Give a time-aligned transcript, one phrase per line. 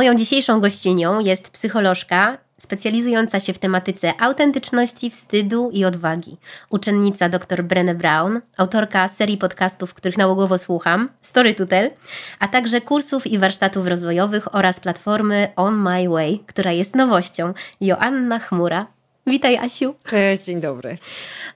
[0.00, 6.36] moją dzisiejszą gościnią jest psycholożka specjalizująca się w tematyce autentyczności, wstydu i odwagi.
[6.70, 11.90] Uczennica dr Brenne Brown, autorka serii podcastów, których nałogowo słucham, Story Tutel,
[12.38, 17.54] a także kursów i warsztatów rozwojowych oraz platformy On My Way, która jest nowością.
[17.80, 18.99] Joanna Chmura.
[19.26, 19.94] Witaj, Asiu.
[20.06, 20.98] Cześć, dzień dobry.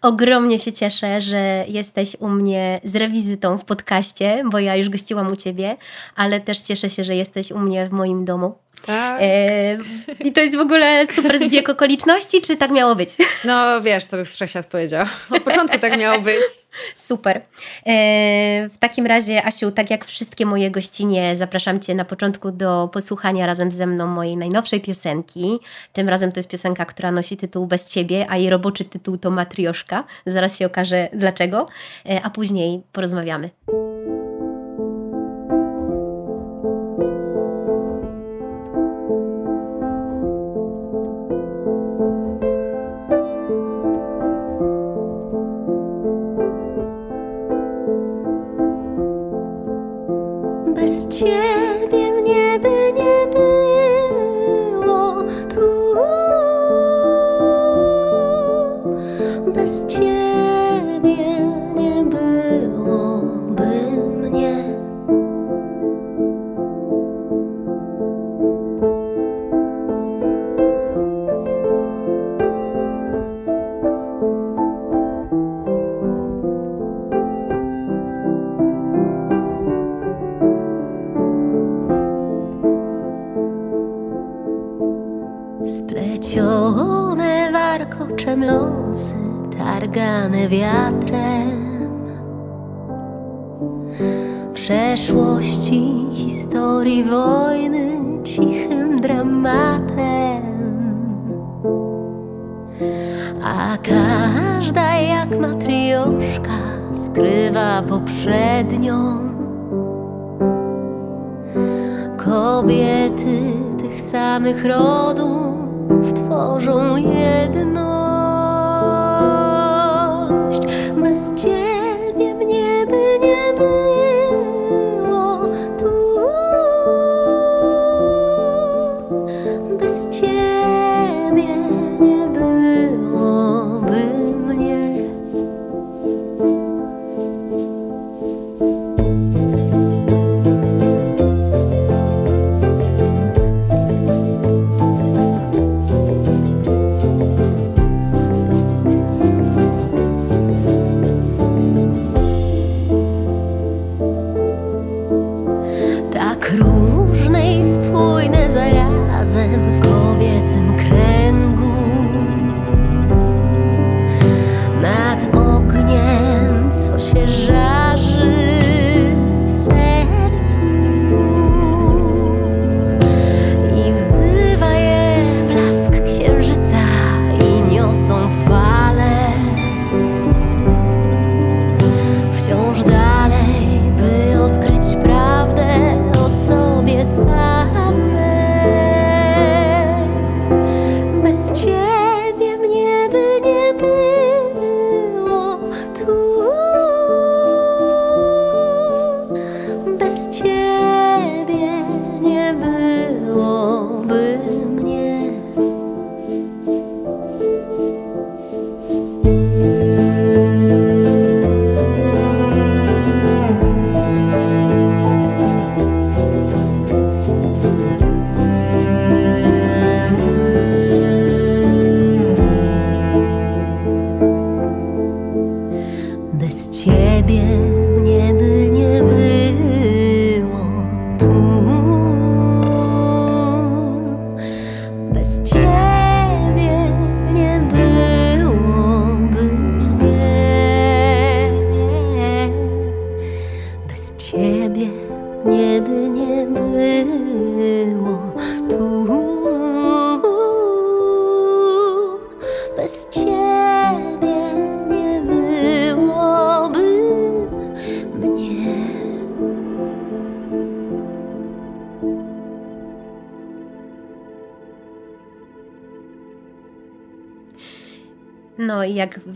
[0.03, 5.33] Ogromnie się cieszę, że jesteś u mnie z rewizytą w podcaście, bo ja już gościłam
[5.33, 5.77] u ciebie,
[6.17, 8.55] ale też cieszę się, że jesteś u mnie w moim domu.
[8.87, 9.23] Tak.
[9.23, 9.79] E,
[10.21, 13.11] I to jest w ogóle super zbieg okoliczności, czy tak miało być?
[13.45, 15.07] No wiesz, co by wszechświat powiedział.
[15.31, 16.43] Od początku tak miało być.
[16.97, 17.37] Super.
[17.37, 22.89] E, w takim razie, Asiu, tak jak wszystkie moje gościnie, zapraszam Cię na początku do
[22.93, 25.59] posłuchania razem ze mną mojej najnowszej piosenki.
[25.93, 29.31] Tym razem to jest piosenka, która nosi tytuł Bez Ciebie, a jej roboczy tytuł to
[29.31, 30.05] Matrioszka.
[30.27, 31.67] Zaraz się okaże dlaczego,
[32.07, 33.51] e, a później porozmawiamy.
[50.75, 50.89] No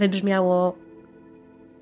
[0.08, 0.75] wybrzmiało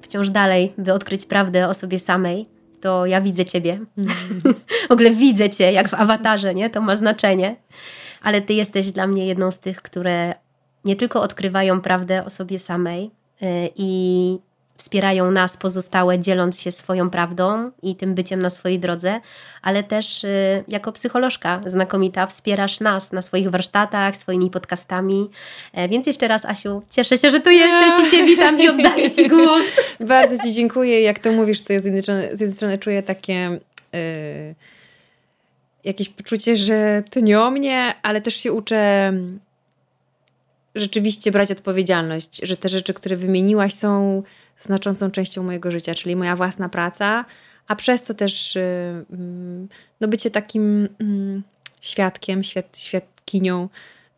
[0.03, 2.47] wciąż dalej, by odkryć prawdę o sobie samej,
[2.81, 3.73] to ja widzę ciebie.
[3.73, 4.11] Mm.
[4.89, 6.71] w ogóle widzę cię, jak w awatarze, nie?
[6.71, 7.57] To ma znaczenie.
[8.23, 10.35] Ale ty jesteś dla mnie jedną z tych, które
[10.85, 14.39] nie tylko odkrywają prawdę o sobie samej yy, i
[14.77, 19.21] wspierają nas pozostałe, dzieląc się swoją prawdą i tym byciem na swojej drodze,
[19.63, 25.31] ale też y, jako psycholożka znakomita wspierasz nas na swoich warsztatach, swoimi podcastami.
[25.73, 29.11] E, więc jeszcze raz, Asiu, cieszę się, że tu jesteś i Cię witam i oddaję
[29.11, 29.65] Ci głos.
[30.01, 31.01] Bardzo Ci dziękuję.
[31.01, 33.59] Jak to mówisz, to ja z jednej strony, z jednej strony czuję takie...
[33.93, 34.55] Yy,
[35.85, 39.13] jakieś poczucie, że to nie o mnie, ale też się uczę
[40.75, 44.23] rzeczywiście brać odpowiedzialność, że te rzeczy, które wymieniłaś, są
[44.59, 47.25] znaczącą częścią mojego życia, czyli moja własna praca,
[47.67, 48.61] a przez to też y,
[49.11, 49.69] mm,
[50.01, 51.43] no, bycie takim mm,
[51.81, 53.69] świadkiem, świad, świadkinią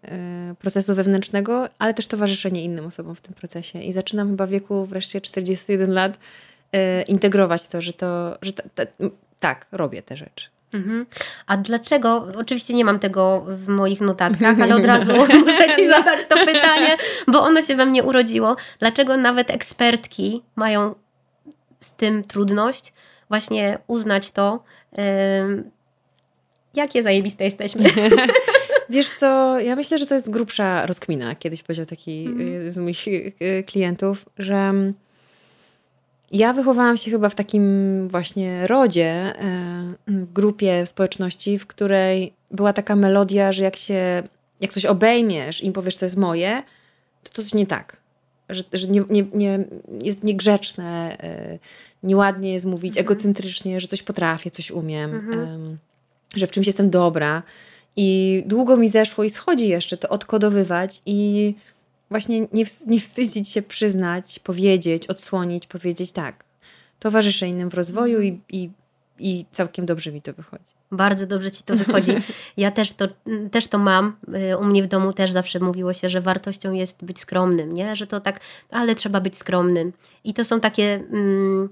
[0.04, 0.08] y,
[0.54, 3.82] procesu wewnętrznego, ale też towarzyszenie innym osobom w tym procesie.
[3.82, 8.62] I zaczynam chyba w wieku wreszcie 41 lat y, integrować to, że to, że ta,
[8.74, 8.84] ta,
[9.40, 10.57] tak, robię te rzeczy.
[10.72, 11.06] Mhm.
[11.46, 12.26] A dlaczego?
[12.36, 15.12] Oczywiście nie mam tego w moich notatkach, ale od razu
[15.46, 18.56] muszę Ci zadać to pytanie, bo ono się we mnie urodziło.
[18.78, 20.94] Dlaczego nawet ekspertki mają
[21.80, 22.92] z tym trudność
[23.28, 25.04] właśnie uznać to, yy,
[26.74, 27.90] jakie zajebiste jesteśmy.
[28.90, 31.34] Wiesz co, ja myślę, że to jest grubsza rozkmina.
[31.34, 32.72] Kiedyś powiedział taki mm.
[32.72, 34.72] z moich y, klientów, że
[36.32, 42.72] ja wychowałam się chyba w takim właśnie rodzie, e, w grupie społeczności, w której była
[42.72, 44.22] taka melodia, że jak się,
[44.60, 46.62] jak coś obejmiesz i powiesz, co jest moje,
[47.22, 47.96] to to coś nie tak.
[48.48, 49.64] Że, że nie, nie, nie
[50.02, 51.58] jest niegrzeczne, e,
[52.02, 53.06] nieładnie jest mówić, mhm.
[53.06, 55.78] egocentrycznie, że coś potrafię, coś umiem, mhm.
[56.36, 57.42] że w czymś jestem dobra.
[57.96, 61.54] I długo mi zeszło i schodzi jeszcze to odkodowywać i
[62.10, 66.44] właśnie nie, nie wstydzić się przyznać, powiedzieć, odsłonić, powiedzieć tak.
[66.98, 68.70] Towarzyszę innym w rozwoju i, i,
[69.18, 70.72] i całkiem dobrze mi to wychodzi.
[70.92, 72.12] Bardzo dobrze ci to wychodzi.
[72.56, 73.08] Ja też to,
[73.50, 74.16] też to mam.
[74.52, 77.96] Y, u mnie w domu też zawsze mówiło się, że wartością jest być skromnym, nie?
[77.96, 78.40] Że to tak,
[78.70, 79.92] ale trzeba być skromnym.
[80.24, 80.94] I to są takie.
[80.94, 81.68] Mm,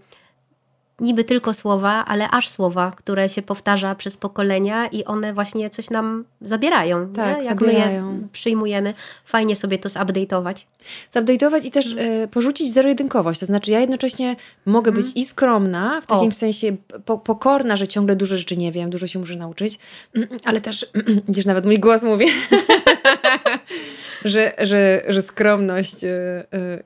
[1.01, 5.91] niby tylko słowa, ale aż słowa, które się powtarza przez pokolenia i one właśnie coś
[5.91, 7.13] nam zabierają.
[7.13, 7.45] Tak, nie?
[7.45, 8.13] Jak zabierają.
[8.13, 8.95] my je przyjmujemy,
[9.25, 10.67] fajnie sobie to zupdate'ować.
[11.15, 13.41] Zupdate'ować i też y, porzucić zero-jedynkowość.
[13.41, 15.15] To znaczy ja jednocześnie mogę być mm.
[15.15, 16.33] i skromna, w takim o.
[16.33, 19.79] sensie po, pokorna, że ciągle dużo rzeczy nie wiem, dużo się muszę nauczyć,
[20.15, 20.87] mm, ale też,
[21.29, 22.27] gdzieś nawet mój głos mówi,
[24.25, 26.11] że, że, że skromność yy,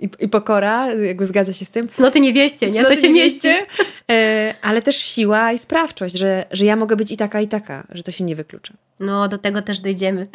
[0.00, 1.88] yy, i pokora jakby zgadza się z tym.
[1.88, 2.80] Cnoty nie wieście, nie?
[2.80, 3.48] Cnoty to się mieści.
[3.48, 4.16] Yy,
[4.62, 8.02] ale też siła i sprawczość, że, że ja mogę być i taka, i taka, że
[8.02, 8.74] to się nie wyklucza.
[9.00, 10.26] No, do tego też dojdziemy.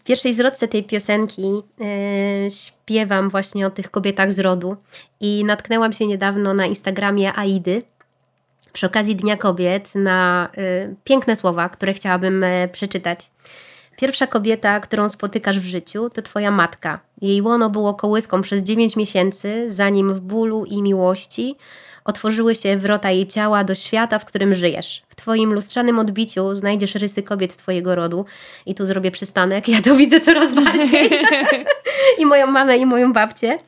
[0.00, 1.62] W pierwszej zwrotce tej piosenki
[2.50, 4.76] śpiewam właśnie o tych kobietach z rodu
[5.20, 7.82] i natknęłam się niedawno na Instagramie Aidy,
[8.74, 13.20] przy okazji Dnia Kobiet na y, piękne słowa, które chciałabym y, przeczytać.
[13.96, 17.00] Pierwsza kobieta, którą spotykasz w życiu, to twoja matka.
[17.22, 21.56] Jej łono było kołyską przez 9 miesięcy, zanim w bólu i miłości
[22.04, 25.02] otworzyły się wrota jej ciała do świata, w którym żyjesz.
[25.08, 28.24] W twoim lustrzanym odbiciu znajdziesz rysy kobiet twojego rodu.
[28.66, 31.10] I tu zrobię przystanek, ja to widzę coraz bardziej.
[32.20, 33.58] I moją mamę, i moją babcię.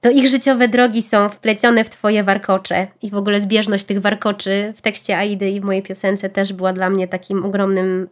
[0.00, 2.86] To ich życiowe drogi są wplecione w twoje warkocze.
[3.02, 6.72] I w ogóle zbieżność tych warkoczy w tekście Aidy i w mojej piosence też była
[6.72, 8.08] dla mnie takim ogromnym...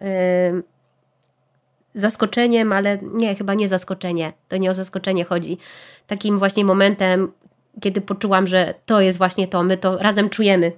[0.54, 0.62] Yy,
[1.94, 4.32] zaskoczeniem, ale nie, chyba nie zaskoczenie.
[4.48, 5.58] To nie o zaskoczenie chodzi.
[6.06, 7.32] Takim właśnie momentem,
[7.80, 10.72] kiedy poczułam, że to jest właśnie to, my to razem czujemy.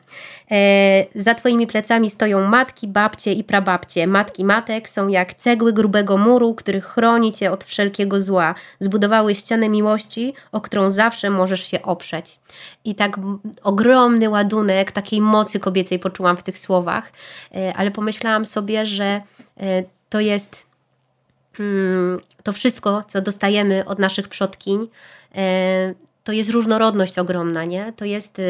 [0.50, 4.06] E, za Twoimi plecami stoją matki, babcie i prababcie.
[4.06, 8.54] Matki matek są jak cegły grubego muru, który chroni Cię od wszelkiego zła.
[8.78, 12.40] Zbudowały ścianę miłości, o którą zawsze możesz się oprzeć.
[12.84, 13.16] I tak
[13.62, 17.12] ogromny ładunek takiej mocy kobiecej poczułam w tych słowach,
[17.54, 19.20] e, ale pomyślałam sobie, że
[19.60, 20.71] e, to jest
[22.42, 24.88] to wszystko, co dostajemy od naszych przodkiń,
[25.34, 25.94] e,
[26.24, 27.92] to jest różnorodność ogromna, nie?
[27.96, 28.42] To jest e,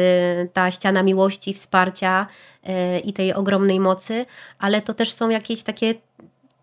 [0.53, 2.27] ta ściana miłości, wsparcia
[2.63, 4.25] e, i tej ogromnej mocy,
[4.59, 5.95] ale to też są jakieś takie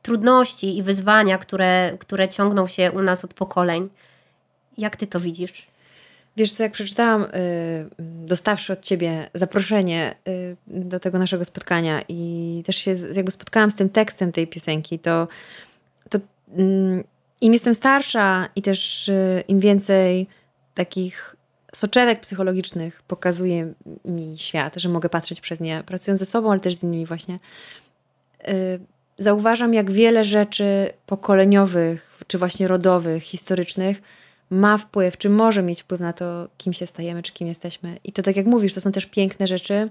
[0.02, 3.88] trudności i wyzwania, które, które ciągną się u nas od pokoleń.
[4.78, 5.66] Jak ty to widzisz?
[6.36, 7.26] Wiesz co, jak przeczytałam,
[7.98, 10.14] dostawszy od ciebie zaproszenie
[10.66, 15.10] do tego naszego spotkania i też się jakby spotkałam z tym tekstem tej piosenki, to
[15.12, 15.28] mm,
[17.40, 20.26] im jestem starsza i też y, im więcej
[20.74, 21.36] takich
[21.74, 23.72] soczewek psychologicznych pokazuje
[24.04, 27.38] mi świat, że mogę patrzeć przez nie, pracując ze sobą, ale też z innymi właśnie,
[28.48, 28.80] y,
[29.18, 34.02] zauważam, jak wiele rzeczy pokoleniowych, czy właśnie rodowych, historycznych,
[34.50, 37.98] ma wpływ, czy może mieć wpływ na to, kim się stajemy, czy kim jesteśmy.
[38.04, 39.90] I to tak jak mówisz, to są też piękne rzeczy.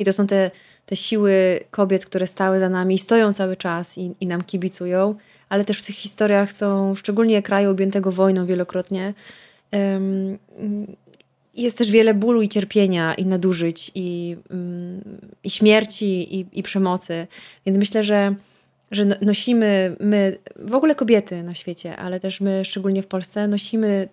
[0.00, 0.50] I to są te,
[0.86, 5.14] te siły kobiet, które stały za nami, stoją cały czas i, i nam kibicują,
[5.48, 9.14] ale też w tych historiach są, szczególnie kraju objętego wojną wielokrotnie,
[9.72, 10.38] um,
[11.54, 15.00] jest też wiele bólu i cierpienia i nadużyć i, um,
[15.44, 17.26] i śmierci i, i przemocy.
[17.66, 18.34] Więc myślę, że
[18.90, 23.48] że no, nosimy my, w ogóle kobiety na świecie, ale też my, szczególnie w Polsce,
[23.48, 24.08] nosimy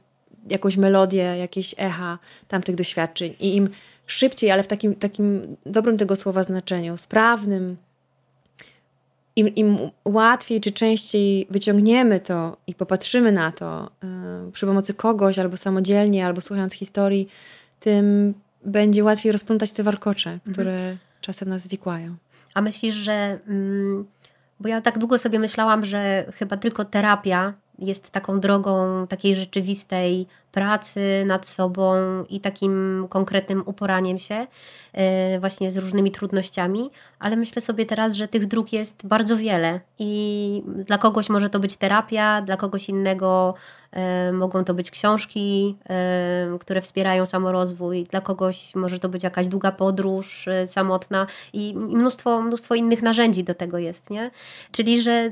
[0.49, 3.69] jakąś melodię, jakieś echa tamtych doświadczeń i im
[4.05, 7.77] szybciej, ale w takim, takim dobrym tego słowa znaczeniu, sprawnym,
[9.37, 13.89] im, im łatwiej czy częściej wyciągniemy to i popatrzymy na to
[14.45, 17.27] yy, przy pomocy kogoś, albo samodzielnie, albo słuchając historii,
[17.79, 18.33] tym
[18.65, 20.53] będzie łatwiej rozplątać te warkocze, mhm.
[20.53, 20.97] które mhm.
[21.21, 22.15] czasem nas wikłają.
[22.53, 23.39] A myślisz, że.
[23.47, 24.05] Mm,
[24.59, 30.27] bo ja tak długo sobie myślałam, że chyba tylko terapia jest taką drogą takiej rzeczywistej
[30.51, 31.93] pracy nad sobą
[32.29, 34.47] i takim konkretnym uporaniem się
[34.93, 39.79] e, właśnie z różnymi trudnościami, ale myślę sobie teraz, że tych dróg jest bardzo wiele
[39.99, 43.53] i dla kogoś może to być terapia, dla kogoś innego
[43.91, 49.47] e, mogą to być książki, e, które wspierają samorozwój, dla kogoś może to być jakaś
[49.47, 54.31] długa podróż samotna i mnóstwo, mnóstwo innych narzędzi do tego jest, nie?
[54.71, 55.31] Czyli, że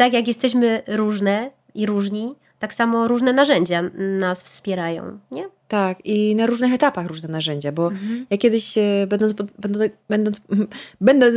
[0.00, 3.82] tak jak jesteśmy różne i różni, tak samo różne narzędzia
[4.18, 5.44] nas wspierają, nie?
[5.68, 8.26] Tak, i na różnych etapach różne narzędzia, bo mhm.
[8.30, 10.40] ja kiedyś, e, będąc, po, będąc, będąc,
[11.00, 11.34] będąc,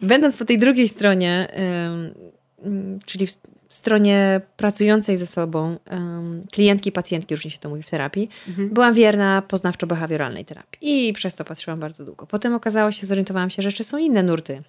[0.00, 1.48] będąc po tej drugiej stronie,
[3.06, 3.32] czyli w
[3.68, 5.76] stronie pracującej ze sobą,
[6.52, 8.68] klientki, pacjentki, różnie się to mówi w terapii, mhm.
[8.68, 12.26] byłam wierna poznawczo-behawioralnej terapii i przez to patrzyłam bardzo długo.
[12.26, 14.62] Potem okazało się, zorientowałam się, że jeszcze są inne nurty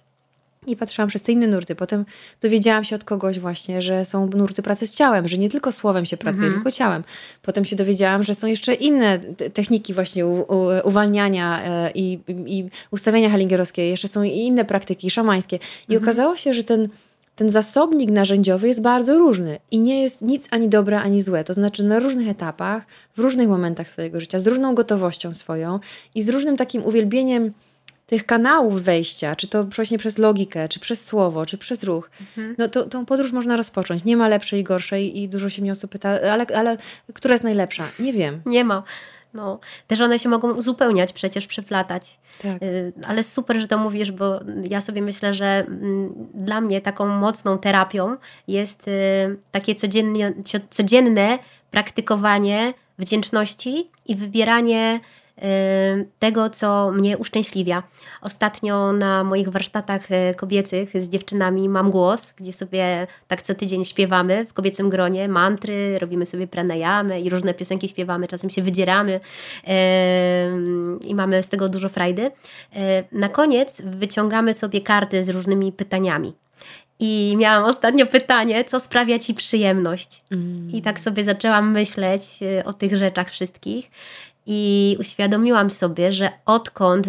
[0.66, 1.74] i patrzyłam przez te inne nurty.
[1.74, 2.04] Potem
[2.40, 6.06] dowiedziałam się od kogoś właśnie, że są nurty pracy z ciałem, że nie tylko słowem
[6.06, 6.54] się pracuje, mhm.
[6.54, 7.04] tylko ciałem.
[7.42, 9.18] Potem się dowiedziałam, że są jeszcze inne
[9.54, 13.88] techniki właśnie u, u, uwalniania e, i, i ustawienia halingerowskie.
[13.88, 15.56] Jeszcze są inne praktyki szamańskie.
[15.88, 16.02] I mhm.
[16.02, 16.88] okazało się, że ten,
[17.36, 21.44] ten zasobnik narzędziowy jest bardzo różny i nie jest nic ani dobre, ani złe.
[21.44, 25.80] To znaczy na różnych etapach, w różnych momentach swojego życia, z różną gotowością swoją
[26.14, 27.52] i z różnym takim uwielbieniem
[28.06, 32.54] tych kanałów wejścia, czy to właśnie przez logikę, czy przez słowo, czy przez ruch, mhm.
[32.58, 34.04] no to tą podróż można rozpocząć.
[34.04, 36.76] Nie ma lepszej i gorszej i dużo się mnie osób pyta, ale, ale
[37.14, 37.84] która jest najlepsza?
[37.98, 38.40] Nie wiem.
[38.46, 38.82] Nie ma.
[39.34, 42.18] No, też one się mogą uzupełniać, przecież przeplatać.
[42.42, 42.62] Tak.
[42.62, 47.06] Y, ale super, że to mówisz, bo ja sobie myślę, że mm, dla mnie taką
[47.06, 48.16] mocną terapią
[48.48, 48.92] jest y,
[49.52, 50.32] takie codziennie,
[50.70, 51.38] codzienne
[51.70, 55.00] praktykowanie wdzięczności i wybieranie
[56.18, 57.82] tego, co mnie uszczęśliwia.
[58.22, 63.84] Ostatnio na moich warsztatach e, kobiecych z dziewczynami mam głos, gdzie sobie tak co tydzień
[63.84, 69.20] śpiewamy w kobiecym gronie mantry, robimy sobie pranayamy i różne piosenki śpiewamy, czasem się wydzieramy
[71.04, 72.30] i mamy z tego dużo frajdy.
[73.12, 76.32] Na koniec wyciągamy sobie karty z różnymi pytaniami.
[76.98, 80.22] I miałam ostatnio pytanie, co sprawia ci przyjemność?
[80.30, 80.70] Mm.
[80.72, 82.22] I tak sobie zaczęłam myśleć
[82.64, 83.90] o tych rzeczach wszystkich
[84.46, 87.08] i uświadomiłam sobie, że odkąd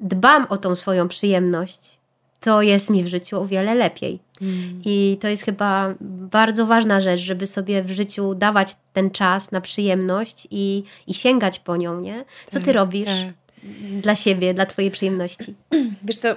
[0.00, 1.98] dbam o tą swoją przyjemność,
[2.40, 4.18] to jest mi w życiu o wiele lepiej.
[4.42, 4.82] Mm.
[4.84, 9.60] I to jest chyba bardzo ważna rzecz, żeby sobie w życiu dawać ten czas na
[9.60, 12.24] przyjemność i, i sięgać po nią, nie?
[12.46, 13.62] Co tak, ty robisz tak.
[14.02, 15.54] dla siebie, dla twojej przyjemności?
[16.02, 16.28] Wiesz co,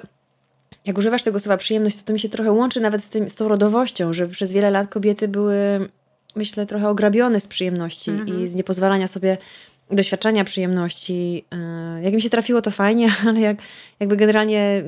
[0.85, 3.35] jak używasz tego słowa przyjemność, to to mi się trochę łączy nawet z, tym, z
[3.35, 5.89] tą rodowością, że przez wiele lat kobiety były,
[6.35, 8.43] myślę, trochę ograbione z przyjemności mm -hmm.
[8.43, 9.37] i z niepozwalania sobie
[9.91, 11.45] doświadczenia przyjemności.
[11.51, 13.57] E, jak mi się trafiło, to fajnie, ale jak,
[13.99, 14.83] jakby generalnie.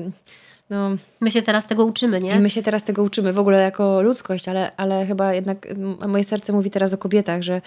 [0.70, 2.40] No, my się teraz tego uczymy, nie?
[2.40, 5.68] My się teraz tego uczymy w ogóle jako ludzkość, ale, ale chyba jednak
[6.08, 7.62] moje serce mówi teraz o kobietach, że,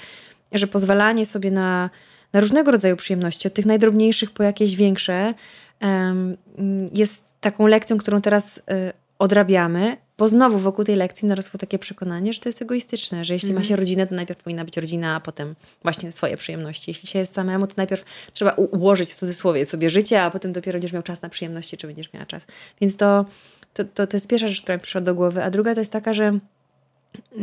[0.51, 1.89] że pozwalanie sobie na,
[2.33, 5.33] na różnego rodzaju przyjemności, od tych najdrobniejszych po jakieś większe,
[6.93, 8.61] jest taką lekcją, którą teraz y,
[9.19, 13.49] odrabiamy, bo znowu wokół tej lekcji narosło takie przekonanie, że to jest egoistyczne, że jeśli
[13.49, 13.61] mm.
[13.61, 13.79] ma się mhm.
[13.79, 16.91] rodzinę, to najpierw powinna być rodzina, a potem właśnie swoje przyjemności.
[16.91, 20.75] Jeśli się jest samemu, to najpierw trzeba ułożyć w cudzysłowie sobie życie, a potem dopiero
[20.75, 22.47] będziesz miał czas na przyjemności, czy będziesz miała czas.
[22.81, 23.25] Więc to,
[23.73, 25.43] to, to, to jest pierwsza rzecz, która mi przyszła do głowy.
[25.43, 26.39] A druga to jest taka, że,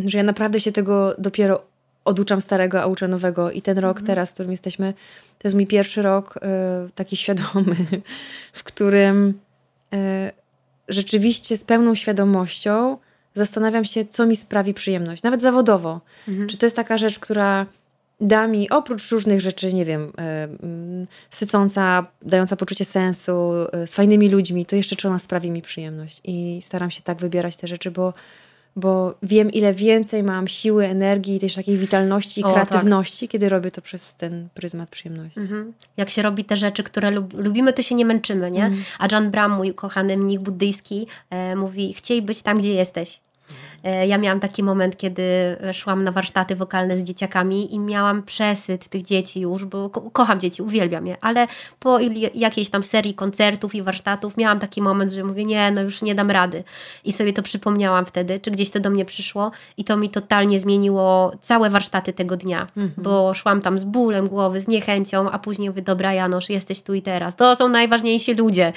[0.06, 1.62] że ja naprawdę się tego dopiero
[2.04, 3.50] oduczam starego, a uczę nowego.
[3.50, 4.06] I ten rok mm.
[4.06, 4.94] teraz, w którym jesteśmy,
[5.38, 6.40] to jest mój pierwszy rok y,
[6.94, 7.76] taki świadomy,
[8.52, 9.40] w którym...
[9.94, 10.43] Y,
[10.88, 12.98] rzeczywiście z pełną świadomością
[13.34, 16.00] zastanawiam się, co mi sprawi przyjemność, nawet zawodowo.
[16.28, 16.48] Mhm.
[16.48, 17.66] Czy to jest taka rzecz, która
[18.20, 20.12] da mi oprócz różnych rzeczy, nie wiem,
[20.60, 25.62] yy, sycąca, dająca poczucie sensu, yy, z fajnymi ludźmi, to jeszcze czy ona sprawi mi
[25.62, 26.20] przyjemność.
[26.24, 28.14] I staram się tak wybierać te rzeczy, bo,
[28.76, 33.70] bo wiem, ile więcej mam siły, energii, też takiej witalności i O, kreatywności, kiedy robię
[33.70, 35.40] to przez ten pryzmat przyjemności.
[35.40, 35.72] Mhm.
[35.96, 38.70] Jak się robi te rzeczy, które lub, lubimy, to się nie męczymy, nie?
[38.98, 43.20] A John Bram, mój kochany mnich buddyjski, e, mówi, chciej być tam, gdzie jesteś.
[43.84, 45.22] E, Ja miałam taki moment, kiedy
[45.72, 50.40] szłam na warsztaty wokalne z dzieciakami i miałam przesyt tych dzieci już, bo ko kocham
[50.40, 51.46] dzieci, uwielbiam je, ale
[51.78, 51.98] po
[52.34, 56.14] jakiejś tam serii koncertów i warsztatów miałam taki moment, że mówię, nie, no już nie
[56.14, 56.64] dam rady.
[57.04, 60.60] I sobie to przypomniałam wtedy, czy gdzieś to do mnie przyszło i to mi totalnie
[60.60, 65.68] zmieniło całe warsztaty tego dnia, bo szłam tam z bólem głowy, z niechęcią, a później
[65.68, 68.72] mówię, dobra Janosz, jesteś tu i teraz, to są najważniejsi ludzie,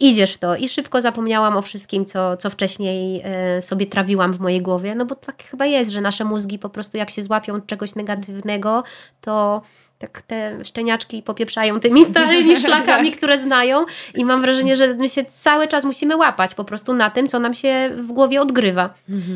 [0.00, 0.56] idziesz w to.
[0.56, 5.04] I szybko zapomniałam o wszystkim, co, co wcześniej e, sobie trawiłam w mojej głowie, no
[5.04, 8.84] bo tak chyba jest, że nasze mózgi po prostu jak się złapią czegoś negatywnego,
[9.20, 9.62] to
[9.98, 13.84] tak te szczeniaczki popieprzają tymi starymi szlakami, które znają
[14.14, 17.38] i mam wrażenie, że my się cały czas musimy łapać po prostu na tym, co
[17.40, 18.94] nam się w głowie odgrywa.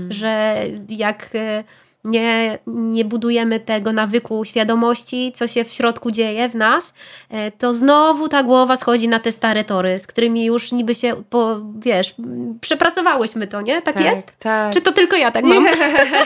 [0.08, 1.64] Że jak e,
[2.04, 6.94] nie, nie budujemy tego nawyku świadomości, co się w środku dzieje w nas,
[7.30, 11.22] e, to znowu ta głowa schodzi na te stare tory, z którymi już niby się,
[11.30, 12.14] po, wiesz,
[12.60, 13.82] przepracowałyśmy to, nie?
[13.82, 14.26] Tak, jest?
[14.38, 14.72] Tak.
[14.72, 15.66] Czy to tylko ja tak mam?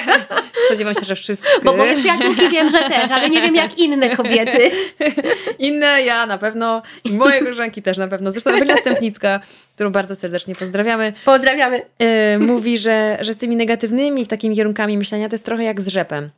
[0.67, 1.49] Spodziewam się, że wszyscy.
[1.65, 4.71] Bo moje przyjaciółki wiem, że też, ale nie wiem jak inne kobiety.
[5.59, 8.31] Inne ja na pewno i moje koleżanki też na pewno.
[8.31, 9.41] Zresztą Ewelina Stępnicka,
[9.75, 11.83] którą bardzo serdecznie pozdrawiamy, Pozdrawiamy.
[11.99, 15.89] e, mówi, że, że z tymi negatywnymi takimi kierunkami myślenia to jest trochę jak z
[15.89, 16.31] rzepem.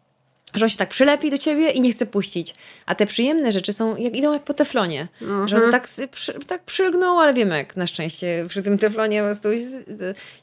[0.55, 2.55] Że on się tak przylepi do ciebie i nie chce puścić.
[2.87, 5.09] A te przyjemne rzeczy są, jak, idą jak po teflonie.
[5.47, 9.25] Że on tak, przy, tak przylgnął, ale wiemy jak na szczęście przy tym teflonie po
[9.27, 9.49] prostu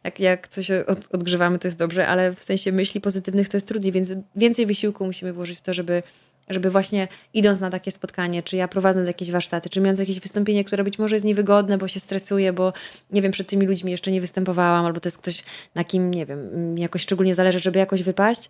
[0.03, 3.67] jak, jak coś od, odgrzewamy, to jest dobrze, ale w sensie myśli pozytywnych to jest
[3.67, 6.03] trudniej, więc więcej wysiłku musimy włożyć w to, żeby
[6.49, 10.63] żeby właśnie idąc na takie spotkanie, czy ja prowadząc jakieś warsztaty, czy mając jakieś wystąpienie,
[10.63, 12.73] które być może jest niewygodne, bo się stresuję, bo
[13.11, 15.43] nie wiem, przed tymi ludźmi jeszcze nie występowałam, albo to jest ktoś,
[15.75, 18.49] na kim, nie wiem, mi jakoś szczególnie zależy, żeby jakoś wypaść,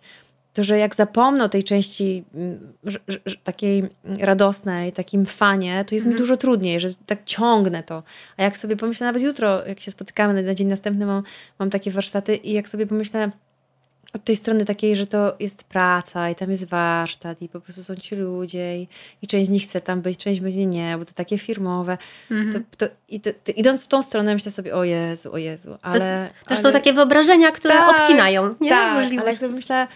[0.54, 3.82] to że jak zapomnę o tej części mm, że, że, takiej
[4.20, 8.02] radosnej, takim fanie, to jest mi dużo trudniej, że tak ciągnę to.
[8.36, 11.22] A jak sobie pomyślę, nawet jutro, jak się spotykamy na, na dzień następny, mam,
[11.58, 13.30] mam takie warsztaty i jak sobie pomyślę,
[14.14, 17.84] od tej strony takiej, że to jest praca i tam jest warsztat i po prostu
[17.84, 18.88] są ci ludzie i,
[19.22, 21.98] i część z nich chce tam być, część będzie nie, bo to takie firmowe.
[22.52, 25.78] To, to, i to, to, idąc w tą stronę myślę sobie, o Jezu, o Jezu,
[25.82, 26.30] ale...
[26.48, 28.70] Też ale, są takie wyobrażenia, które Tak, obcinają nie?
[28.70, 29.86] Tak, ale jak sobie myślę,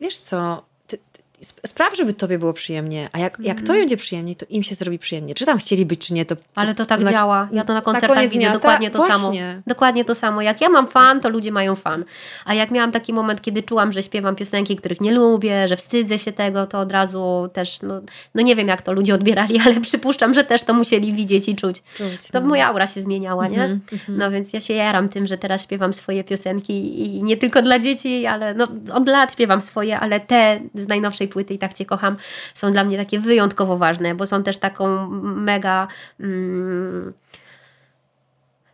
[0.00, 1.22] wiesz co, ty, ty,
[1.66, 4.98] spraw, żeby tobie było przyjemnie, a jak, jak to będzie przyjemnie, to im się zrobi
[4.98, 5.34] przyjemnie.
[5.34, 6.36] Czy tam chcieli być, czy nie, to...
[6.54, 7.48] Ale to tak na- działa.
[7.52, 9.24] Ja to na na koncertach koniec widzę dnia, dokładnie tak, to samo.
[9.26, 9.62] właśnie.
[9.66, 10.42] Dokładnie to samo.
[10.42, 12.04] Jak ja mam fan, to ludzie mają fan.
[12.44, 16.18] A jak miałam taki moment, kiedy czułam, że śpiewam piosenki, których nie lubię, że wstydzę
[16.18, 18.00] się tego, to od razu też, no,
[18.34, 21.56] no nie wiem jak to ludzie odbierali, ale przypuszczam, że też to musieli widzieć i
[21.56, 21.82] czuć.
[21.94, 22.46] Czuć, to no.
[22.46, 23.64] moja aura się zmieniała, nie?
[23.64, 27.62] Mhm, No więc ja się jaram tym, że teraz śpiewam swoje piosenki i nie tylko
[27.62, 31.74] dla dzieci, ale no, od lat śpiewam swoje, ale te z najnowszej płyty i tak
[31.74, 32.16] Cię kocham
[32.54, 35.88] są dla mnie takie wyjątkowo ważne, bo są też taką mega...
[36.20, 37.12] Mm,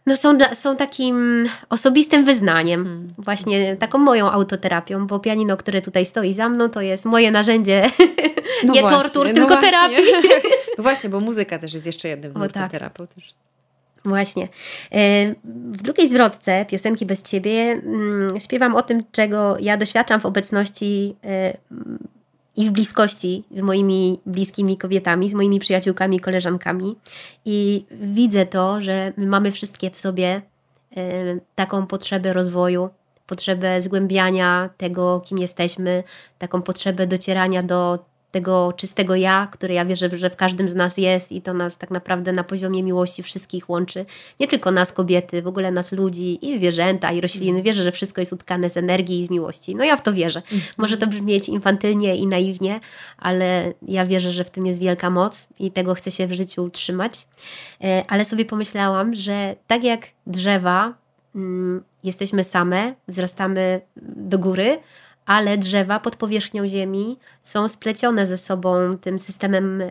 [0.06, 3.08] no są, są takim osobistym wyznaniem, Hmm.
[3.18, 7.90] właśnie taką moją autoterapią, bo pianino, które tutaj stoi za mną, to jest moje narzędzie,
[8.66, 9.70] No nie właśnie, tortur, no tylko właśnie.
[9.70, 10.04] terapii.
[10.78, 12.92] No właśnie, bo muzyka też jest jeszcze jednym nurtem tak.
[13.14, 13.34] też.
[14.04, 14.48] Właśnie.
[14.92, 15.26] E,
[15.72, 21.16] W drugiej zwrotce piosenki bez ciebie mm, śpiewam o tym, czego ja doświadczam w obecności
[21.24, 21.56] e,
[22.56, 26.96] i w bliskości z moimi bliskimi kobietami, z moimi przyjaciółkami, koleżankami.
[27.44, 30.42] I widzę to, że my mamy wszystkie w sobie
[31.54, 32.90] taką potrzebę rozwoju,
[33.26, 36.04] potrzebę zgłębiania tego, kim jesteśmy,
[36.38, 37.98] taką potrzebę docierania do
[38.30, 41.78] tego czystego ja, które ja wierzę, że w każdym z nas jest i to nas
[41.78, 44.06] tak naprawdę na poziomie miłości wszystkich łączy.
[44.40, 47.62] Nie tylko nas kobiety, w ogóle nas ludzi i zwierzęta i rośliny.
[47.62, 49.76] Wierzę, że wszystko jest utkane z energii i z miłości.
[49.76, 50.42] No ja w to wierzę.
[50.78, 52.80] Może to brzmieć infantylnie i naiwnie,
[53.18, 56.70] ale ja wierzę, że w tym jest wielka moc i tego chcę się w życiu
[56.70, 57.26] trzymać.
[57.84, 60.94] E, Ale sobie pomyślałam, że tak jak drzewa
[61.34, 63.80] mm, jesteśmy same, wzrastamy
[64.16, 64.78] do góry,
[65.30, 69.90] ale drzewa pod powierzchnią ziemi są splecione ze sobą tym systemem e,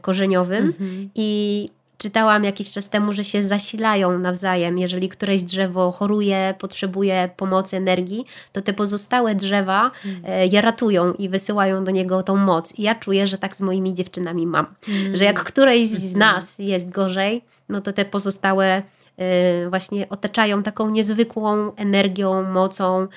[0.00, 0.74] korzeniowym
[1.14, 4.78] i czytałam jakiś czas temu, że się zasilają nawzajem.
[4.78, 9.90] Jeżeli któreś drzewo choruje, potrzebuje pomocy, energii, to te pozostałe drzewa
[10.24, 12.78] e, je ratują i wysyłają do niego tą moc.
[12.78, 14.66] I ja czuję, że tak z moimi dziewczynami mam.
[15.12, 18.82] Że jak którejś z nas jest gorzej, no to te pozostałe
[19.16, 23.08] e, właśnie otaczają taką niezwykłą energią, mocą,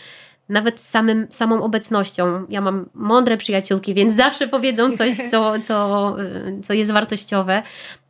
[0.52, 2.46] nawet samym, samą obecnością.
[2.50, 7.64] Ja mam mądre przyjaciółki, więc zawsze powiedzą coś, co, co, y, co jest wartościowe,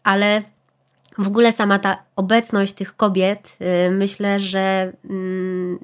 [0.03, 0.41] ale
[1.17, 5.79] w ogóle sama ta obecność tych kobiet, y, myślę, że mm,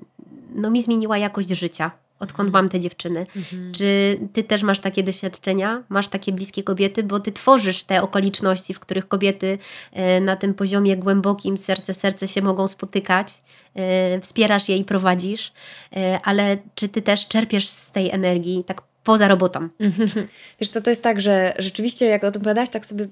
[0.56, 3.19] no, mi zmieniła jakość życia odkąd mam te dziewczyny.
[3.36, 3.71] Mhm.
[3.71, 5.84] Czy ty też masz takie doświadczenia?
[5.89, 7.03] Masz takie bliskie kobiety?
[7.03, 9.58] Bo ty tworzysz te okoliczności, w których kobiety
[9.91, 13.27] e, na tym poziomie głębokim, serce serce się mogą spotykać.
[13.75, 15.53] E, wspierasz je i prowadzisz,
[15.95, 19.69] e, ale czy ty też czerpiesz z tej energii tak poza robotą?
[20.60, 23.08] Wiesz co, to jest tak, że rzeczywiście jak o tym opowiadałaś, tak sobie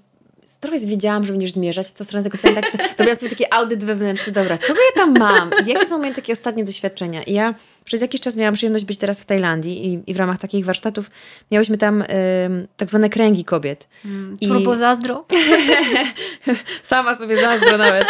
[0.59, 3.45] trochę wiedziałam, że będziesz zmierzać w tą stronę tego pytania, tak sobie, robiłam sobie taki
[3.51, 5.51] audyt wewnętrzny, dobra, kogo ja tam mam?
[5.65, 7.23] I jakie są moje takie ostatnie doświadczenia?
[7.23, 7.53] I ja
[7.85, 11.11] przez jakiś czas miałam przyjemność być teraz w Tajlandii i, i w ramach takich warsztatów
[11.51, 12.05] miałyśmy tam y,
[12.77, 13.87] tak zwane kręgi kobiet.
[14.05, 14.47] Mm, I...
[14.47, 15.25] Turbo zazdro?
[16.83, 18.07] Sama sobie zazdro nawet.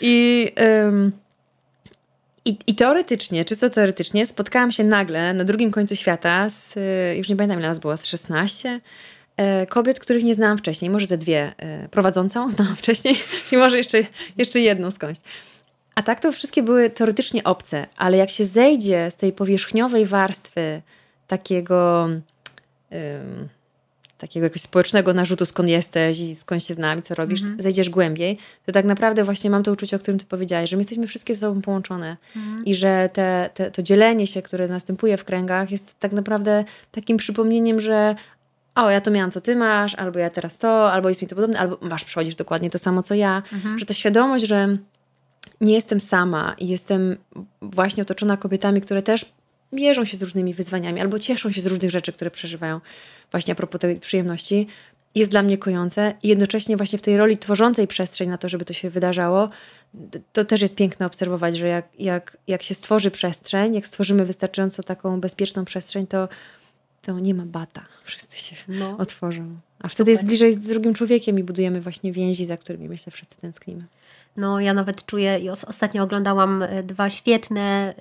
[0.00, 0.48] I...
[0.60, 1.28] Y,
[2.44, 7.28] i, I teoretycznie, czysto teoretycznie, spotkałam się nagle na drugim końcu świata z, y, już
[7.28, 8.80] nie pamiętam ile nas było, z 16 E,
[9.68, 10.90] kobiet, których nie znałam wcześniej.
[10.90, 11.52] Może ze dwie.
[11.56, 13.14] E, prowadzącą znałam wcześniej
[13.52, 13.98] i może jeszcze,
[14.36, 15.20] jeszcze jedną skądś.
[15.94, 20.82] A tak to wszystkie były teoretycznie obce, ale jak się zejdzie z tej powierzchniowej warstwy
[21.26, 22.08] takiego,
[24.18, 27.62] takiego jakiegoś społecznego narzutu, skąd jesteś i skąd się znamy, co robisz, -hmm.
[27.62, 30.80] zejdziesz głębiej, to tak naprawdę właśnie mam to uczucie, o którym ty powiedziałaś, że my
[30.80, 32.62] jesteśmy wszystkie ze sobą połączone -hmm.
[32.64, 37.16] i że te, te, to dzielenie się, które następuje w kręgach jest tak naprawdę takim
[37.16, 38.14] przypomnieniem, że
[38.84, 41.34] o, ja to miałam, co ty masz, albo ja teraz to, albo jest mi to
[41.34, 43.42] podobne, albo masz, przechodzisz dokładnie to samo, co ja.
[43.52, 43.78] Mhm.
[43.78, 44.76] Że ta świadomość, że
[45.60, 47.16] nie jestem sama i jestem
[47.62, 49.32] właśnie otoczona kobietami, które też
[49.72, 52.80] mierzą się z różnymi wyzwaniami albo cieszą się z różnych rzeczy, które przeżywają
[53.30, 54.66] właśnie a propos tej przyjemności,
[55.14, 58.64] jest dla mnie kojące i jednocześnie właśnie w tej roli tworzącej przestrzeń na to, żeby
[58.64, 59.50] to się wydarzało,
[60.32, 64.82] to też jest piękne obserwować, że jak, jak, jak się stworzy przestrzeń, jak stworzymy wystarczająco
[64.82, 66.28] taką bezpieczną przestrzeń, to
[67.08, 67.84] to nie ma bata.
[68.04, 68.96] Wszyscy się no.
[68.98, 69.56] otworzą.
[69.78, 70.08] A wtedy Super.
[70.08, 73.84] jest bliżej z drugim człowiekiem i budujemy właśnie więzi, za którymi myślę wszyscy tęsknimy.
[74.36, 77.94] No, ja nawet czuję, i ostatnio oglądałam e, dwa świetne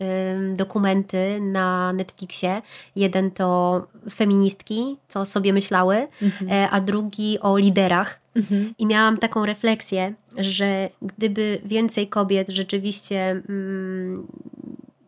[0.51, 2.61] y, dokumenty na Netflixie.
[2.95, 6.51] Jeden to feministki, co sobie myślały, mhm.
[6.51, 8.19] e, a drugi o liderach.
[8.35, 8.73] Mhm.
[8.77, 14.27] I miałam taką refleksję, że gdyby więcej kobiet rzeczywiście mm,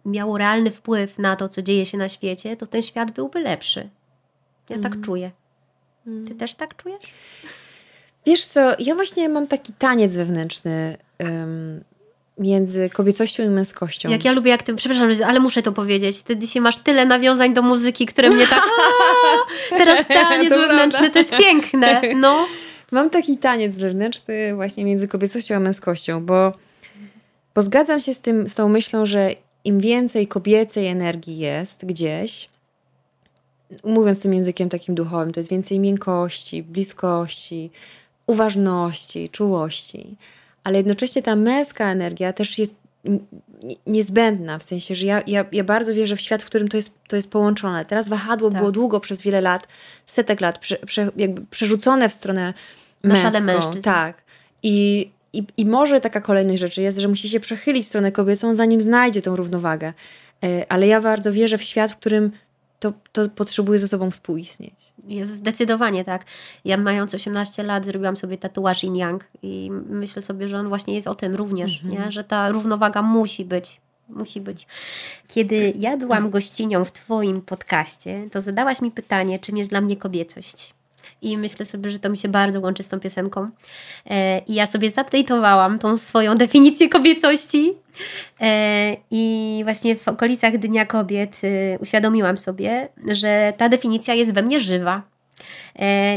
[0.10, 3.90] miało realny wpływ na to, co dzieje się na świecie, to ten świat byłby lepszy.
[4.70, 4.92] Ja mm.
[4.92, 5.32] tak czuję.
[6.04, 6.38] Ty mm.
[6.38, 7.04] też tak czujesz?
[8.26, 10.98] Wiesz co, ja właśnie mam taki taniec wewnętrzny
[12.40, 14.10] między kobiecością i męskością.
[14.10, 16.22] Jak ja lubię, jak ty, przepraszam, ale muszę to powiedzieć.
[16.22, 18.64] Ty dzisiaj masz tyle nawiązań do muzyki, które mnie tak.
[19.78, 22.02] teraz taniec wewnętrzny, to jest piękne.
[22.16, 22.48] No.
[22.92, 26.54] Mam taki taniec wewnętrzny właśnie między kobiecością a męskością, bo,
[27.56, 29.32] bo zgadzam się z, tym, z tą myślą, że
[29.70, 32.50] im więcej kobiecej energii jest gdzieś,
[33.84, 37.72] mówiąc tym językiem takim duchowym, to jest więcej miękkości, bliskości,
[38.28, 40.16] uważności, czułości.
[40.64, 42.76] Ale jednocześnie ta męska energia też jest
[43.88, 46.94] niezbędna, w sensie, że ja, ja, ja bardzo wierzę w świat, w którym to jest,
[47.08, 47.86] to jest połączone.
[47.86, 48.60] Teraz wahadło tak.
[48.60, 49.68] było długo, przez wiele lat,
[50.06, 52.54] setek lat, prze, prze, jakby przerzucone w stronę
[53.04, 53.82] męską.
[53.82, 54.24] Tak.
[54.64, 58.54] I i, I może taka kolejność rzeczy jest, że musi się przechylić w stronę kobiecą,
[58.54, 59.94] zanim znajdzie tą równowagę.
[60.44, 62.32] E, ale ja bardzo wierzę w świat, w którym
[62.80, 64.94] to, to potrzebuje ze sobą współistnieć.
[65.08, 66.26] Jest zdecydowanie tak.
[66.66, 70.96] Ja mając 18 lat zrobiłam sobie tatuaż yin yang i myślę sobie, że on właśnie
[70.96, 72.04] jest o tym również, mhm.
[72.06, 72.12] nie?
[72.12, 73.82] że ta równowaga musi być.
[74.10, 74.68] Musi być.
[75.28, 79.98] Kiedy ja byłam gościnią w Twoim podcaście, to zadałaś mi pytanie, czym jest dla mnie
[79.98, 80.74] kobiecość
[81.22, 83.50] i myślę sobie, że to mi się bardzo łączy z tą piosenką.
[84.10, 87.74] E, I ja sobie zupdate'owałam tą swoją definicję kobiecości
[88.42, 94.42] e, i właśnie w okolicach Dnia Kobiet e, uświadomiłam sobie, że ta definicja jest we
[94.42, 95.02] mnie żywa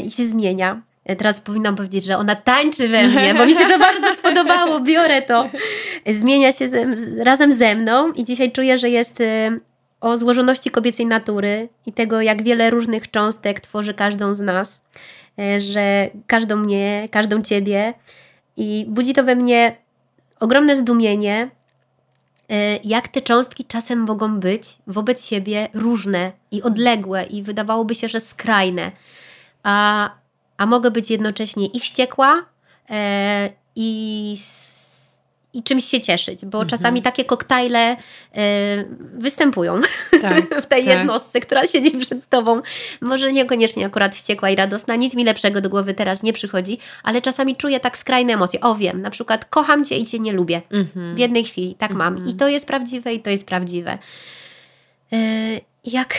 [0.05, 0.83] i się zmienia.
[1.19, 5.23] Teraz powinnam powiedzieć, że ona tańczy we mnie, bo mi się to bardzo spodobało, biorę
[5.23, 5.51] to.
[6.07, 6.87] Zmienia się ze,
[7.25, 9.23] razem ze mną i dzisiaj czuję, że jest
[10.03, 14.83] o złożoności kobiecej natury i tego, jak wiele różnych cząstek tworzy każdą z nas,
[15.39, 17.95] e, że każdą mnie, każdą ciebie.
[18.57, 19.77] I budzi to we mnie
[20.41, 21.51] ogromne zdumienie,
[22.51, 28.09] e, jak te cząstki czasem mogą być wobec siebie różne i odległe, i wydawałoby się,
[28.09, 28.93] że skrajne.
[29.63, 30.11] A,
[30.57, 32.45] a mogę być jednocześnie i wściekła,
[32.91, 34.37] e, i
[35.55, 36.69] i czymś się cieszyć, bo mhm.
[36.69, 37.99] czasami takie koktajle y,
[39.15, 39.81] występują
[40.21, 40.99] tak, w tej tak.
[40.99, 42.63] jednostce, która siedzi przed tobą.
[43.01, 47.23] Może niekoniecznie akurat wściekła i radosna, nic mi lepszego do głowy teraz nie przychodzi, ale
[47.23, 48.61] czasami czuję tak skrajne emocje.
[48.61, 50.63] O wiem, na przykład kocham cię i cię nie lubię.
[50.71, 51.15] Mhm.
[51.15, 52.17] W jednej chwili, tak mam.
[52.17, 52.37] I mhm.
[52.37, 53.99] to jest prawdziwe i to jest prawdziwe.
[55.13, 56.15] Y, jak,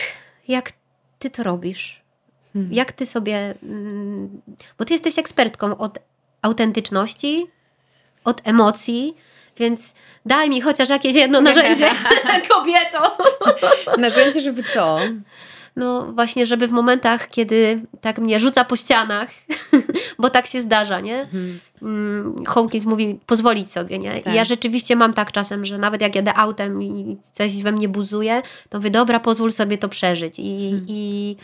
[0.48, 0.72] jak
[1.18, 2.04] ty to robisz?
[2.52, 2.72] Hmm.
[2.72, 3.54] Jak ty sobie...
[3.62, 4.42] Mm,
[4.78, 5.98] bo ty jesteś ekspertką od
[6.42, 7.46] autentyczności,
[8.24, 9.14] od emocji,
[9.56, 9.94] Więc
[10.26, 11.90] daj mi chociaż jakieś jedno narzędzie,
[12.50, 13.16] kobieto.
[13.98, 14.98] narzędzie, żeby co?
[15.76, 19.28] No właśnie, żeby w momentach, kiedy tak mnie rzuca po ścianach,
[20.18, 21.20] bo tak się zdarza, nie?
[21.20, 21.58] Mhm.
[21.82, 24.20] Mm, Hawkins mówi, pozwolić sobie, nie?
[24.20, 24.32] Tak.
[24.32, 27.88] I ja rzeczywiście mam tak czasem, że nawet jak jadę autem i coś we mnie
[27.88, 30.34] buzuje, to mówię, dobra, pozwól sobie to przeżyć.
[30.38, 30.86] I, hmm.
[30.88, 31.36] i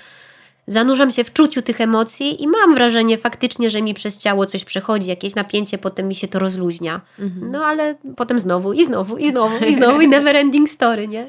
[0.66, 4.64] zanurzam się w czuciu tych emocji i mam wrażenie faktycznie, że mi przez ciało coś
[4.64, 7.00] przechodzi, jakieś napięcie, potem mi się to rozluźnia.
[7.18, 7.52] Mhm.
[7.52, 11.26] No ale potem znowu i znowu i znowu i znowu i never ending story, nie?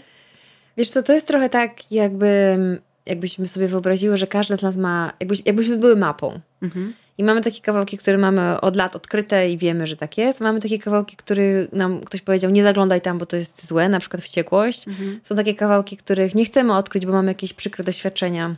[0.77, 2.57] Wiesz co, to jest trochę tak jakby
[3.05, 6.39] jakbyśmy sobie wyobraziły, że każda z nas ma, jakbyś, jakbyśmy były mapą.
[6.61, 6.93] Mhm.
[7.17, 10.41] I mamy takie kawałki, które mamy od lat odkryte i wiemy, że tak jest.
[10.41, 13.99] Mamy takie kawałki, które nam ktoś powiedział, nie zaglądaj tam, bo to jest złe, na
[13.99, 14.87] przykład wściekłość.
[14.87, 15.19] Mhm.
[15.23, 18.55] Są takie kawałki, których nie chcemy odkryć, bo mamy jakieś przykre doświadczenia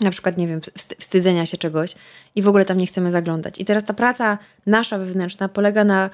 [0.00, 0.60] na przykład, nie wiem,
[0.98, 1.94] wstydzenia się czegoś
[2.34, 3.58] i w ogóle tam nie chcemy zaglądać.
[3.58, 6.10] I teraz ta praca nasza wewnętrzna polega na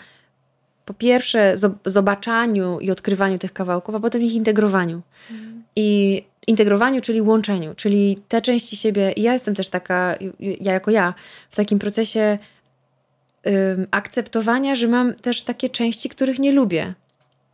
[0.84, 1.54] po pierwsze
[1.86, 5.02] zobaczaniu i odkrywaniu tych kawałków, a potem ich integrowaniu.
[5.30, 5.62] Mhm.
[5.76, 9.12] I integrowaniu, czyli łączeniu, czyli te części siebie.
[9.12, 11.14] I ja jestem też taka, ja jako ja,
[11.50, 12.38] w takim procesie
[13.90, 16.94] akceptowania, że mam też takie części, których nie lubię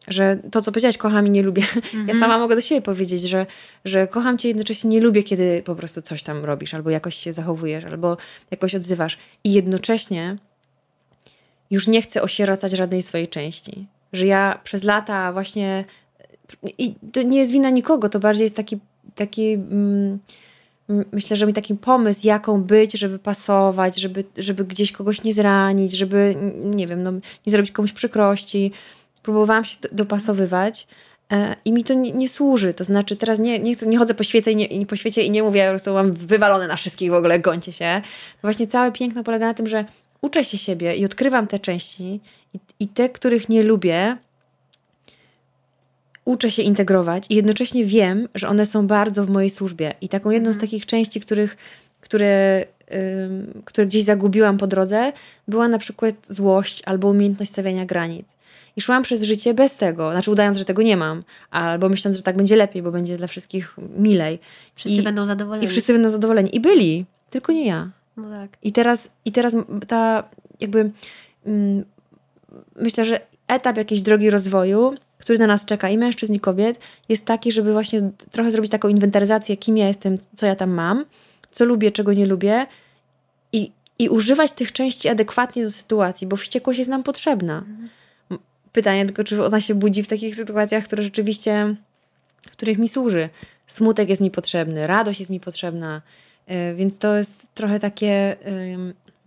[0.09, 1.62] że to, co powiedziałaś, kocham i nie lubię.
[1.77, 2.09] Mhm.
[2.09, 3.47] Ja sama mogę do siebie powiedzieć, że,
[3.85, 7.33] że kocham cię, jednocześnie nie lubię, kiedy po prostu coś tam robisz, albo jakoś się
[7.33, 8.16] zachowujesz, albo
[8.51, 9.19] jakoś odzywasz.
[9.45, 10.37] I jednocześnie
[11.71, 13.87] już nie chcę osieracać żadnej swojej części.
[14.12, 15.85] Że ja przez lata właśnie.
[16.79, 18.79] I to nie jest wina nikogo, to bardziej jest taki.
[19.14, 20.19] taki mm,
[21.12, 25.92] myślę, że mi taki pomysł, jaką być, żeby pasować, żeby, żeby gdzieś kogoś nie zranić,
[25.92, 28.73] żeby, nie wiem, no, nie zrobić komuś przykrości
[29.27, 30.87] próbowałam się dopasowywać
[31.33, 32.75] e, i mi to nie, nie, służy.
[32.75, 35.31] To znaczy teraz nie, nie, chcę, nie chodzę po świecie i nie, po świecie i
[35.31, 38.03] nie mówię, po prostu mam wywalone na wszystkich w ogóle, gońcie się.
[38.33, 39.85] To właśnie całe piękno polega na tym, że
[40.21, 42.21] uczę się siebie i odkrywam te części
[42.55, 44.17] i, i te, których nie lubię,
[46.25, 49.95] uczę się integrować i jednocześnie wiem, że one są bardzo w mojej służbie.
[50.01, 50.69] I taką jedną z mhm.
[50.69, 51.57] takich części, których,
[52.01, 52.65] które,
[53.25, 55.12] ym, które gdzieś zagubiłam po drodze,
[55.49, 58.37] była na przykład złość albo umiejętność stawiania granic.
[58.77, 62.23] I szłam przez życie bez tego, znaczy udając, że tego nie mam, albo myśląc, że
[62.23, 64.39] tak będzie lepiej, bo będzie dla wszystkich milej.
[64.75, 65.65] Wszyscy I, będą zadowoleni.
[65.65, 66.57] I wszyscy będą zadowoleni.
[66.57, 67.91] I byli, tylko nie ja.
[68.17, 68.51] No tak.
[68.62, 69.57] I teraz, i teraz
[69.89, 70.25] ta
[70.61, 70.91] jakby
[71.47, 71.85] mm,
[72.77, 77.25] myślę, że etap jakiejś drogi rozwoju, który na nas czeka i mężczyzn i kobiet, jest
[77.25, 81.05] taki, żeby właśnie trochę zrobić taką inwentaryzację, kim ja jestem, co ja tam mam,
[81.51, 82.67] co lubię, czego nie lubię
[83.53, 87.59] i, i używać tych części adekwatnie do sytuacji, bo wściekłość jest nam potrzebna.
[87.59, 87.89] Mhm.
[88.77, 91.77] Pytanie tylko, czy ona się budzi w takich sytuacjach, które rzeczywiście,
[92.41, 93.29] w których mi służy.
[93.67, 96.03] Smutek jest mi potrzebny, radość jest mi potrzebna,
[96.49, 98.37] yy, więc to jest trochę takie...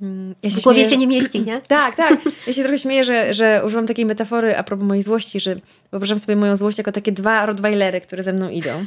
[0.02, 1.62] Yy, ja się w głowie śmieję, się nie mieści, nie?
[1.78, 2.20] tak, tak.
[2.48, 5.56] Ja się trochę śmieję, że, że używam takiej metafory a propos mojej złości, że
[5.92, 8.86] wyobrażam sobie moją złość jako takie dwa Rottweilery, które ze mną idą.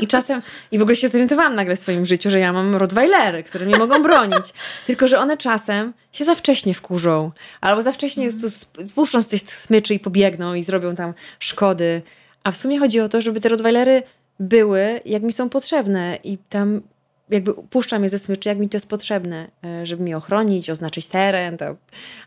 [0.00, 3.42] I czasem, i w ogóle się zorientowałam nagle w swoim życiu, że ja mam Rottweilery,
[3.42, 4.54] które mnie mogą bronić.
[4.86, 7.30] Tylko, że one czasem się za wcześnie wkurzą.
[7.60, 8.28] Albo za wcześnie
[8.86, 12.02] spuszczą z tych smyczy i pobiegną i zrobią tam szkody.
[12.44, 14.02] A w sumie chodzi o to, żeby te Rottweilery
[14.40, 16.18] były, jak mi są potrzebne.
[16.24, 16.82] I tam
[17.30, 21.08] jakby puszczam je ze smyczy, jak mi to jest potrzebne, e, żeby mi ochronić, oznaczyć
[21.08, 21.56] teren.
[21.56, 21.76] To,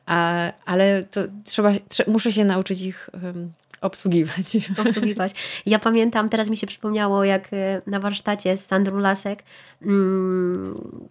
[0.05, 4.57] a, ale to trzeba, trze, muszę się nauczyć ich um, obsługiwać.
[4.87, 5.31] Obsługiwać.
[5.65, 9.43] Ja pamiętam, teraz mi się przypomniało, jak e, na warsztacie z Sandrą Lasek,
[9.81, 11.09] mm,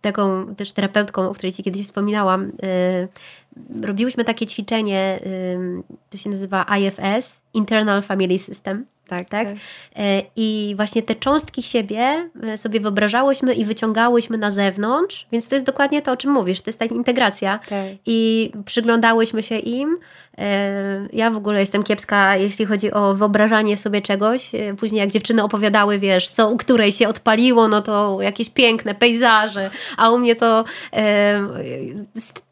[0.00, 6.30] taką też terapeutką, o której Ci kiedyś wspominałam, y, robiłyśmy takie ćwiczenie, y, to się
[6.30, 8.86] nazywa IFS, Internal Family System.
[9.08, 9.48] Tak, tak.
[9.48, 9.56] tak.
[9.96, 15.54] E, I właśnie te cząstki siebie e, sobie wyobrażałyśmy i wyciągałyśmy na zewnątrz, więc to
[15.54, 16.60] jest dokładnie to, o czym mówisz.
[16.60, 17.58] To jest ta integracja.
[17.58, 17.86] Tak.
[18.06, 19.96] I przyglądałyśmy się im.
[20.38, 24.50] E, ja w ogóle jestem kiepska, jeśli chodzi o wyobrażanie sobie czegoś.
[24.78, 29.70] Później jak dziewczyny opowiadały, wiesz, co u której się odpaliło, no to jakieś piękne pejzaże,
[29.96, 30.64] a u mnie to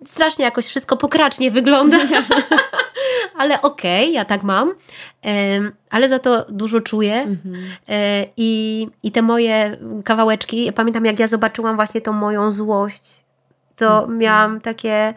[0.05, 1.99] strasznie jakoś wszystko pokracznie wygląda.
[3.39, 4.73] ale okej, okay, ja tak mam,
[5.91, 7.65] ale za to dużo czuję mhm.
[7.89, 13.25] E, i, i te moje kawałeczki, ja pamiętam jak ja zobaczyłam właśnie tą moją złość,
[13.77, 14.19] to mhm.
[14.19, 15.15] miałam takie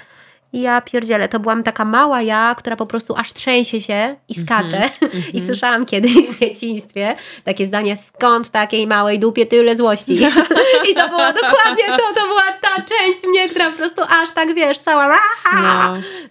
[0.61, 4.47] ja pierdzielę, to byłam taka mała ja, która po prostu aż trzęsie się i mhm.
[4.47, 4.77] skacze.
[4.77, 5.35] Mm -hmm.
[5.35, 10.15] I słyszałam kiedyś w dzieciństwie takie zdanie, skąd takiej małej dupie tyle złości?
[10.91, 14.55] I to było dokładnie to, to była ta część mnie, która po prostu aż tak,
[14.55, 15.07] wiesz, cała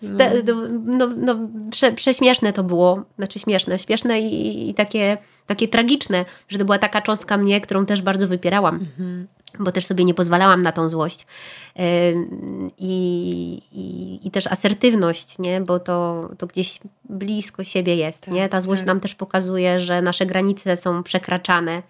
[0.47, 0.55] no,
[0.87, 1.07] no.
[1.07, 6.59] no, no prze, prześmieszne to było, znaczy śmieszne, śmieszne i, i takie, takie tragiczne, że
[6.59, 8.79] to była taka cząstka mnie, którą też bardzo wypierałam.
[8.79, 11.27] -hmm bo też sobie nie pozwalałam na tą złość.
[12.79, 15.61] I, i, i też asertywność, nie?
[15.61, 18.21] bo to, to gdzieś blisko siebie jest.
[18.21, 18.49] Tak, nie?
[18.49, 18.87] Ta złość tak.
[18.87, 21.83] nam też pokazuje, że nasze granice są przekraczane,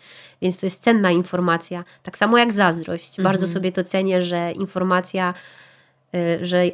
[0.42, 1.84] więc to jest cenna informacja.
[2.02, 3.22] Tak samo jak zazdrość.
[3.22, 3.52] Bardzo Mhm.
[3.52, 5.34] sobie to cenię, że informacja,
[6.14, 6.64] y, że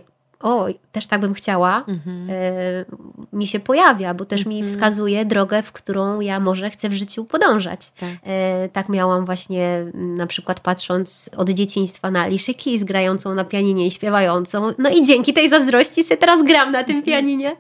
[0.40, 2.30] o, też tak bym chciała, Mhm.
[2.30, 2.84] y,
[3.32, 7.24] mi się pojawia, bo też mi wskazuje drogę, w którą ja może chcę w życiu
[7.24, 7.90] podążać.
[7.90, 8.08] Tak.
[8.26, 13.44] E, tak miałam właśnie m, na przykład patrząc od dzieciństwa na Alicia Keys grającą na
[13.44, 14.70] pianinie i śpiewającą.
[14.78, 17.56] No i dzięki tej zazdrości sobie teraz gram na tym pianinie.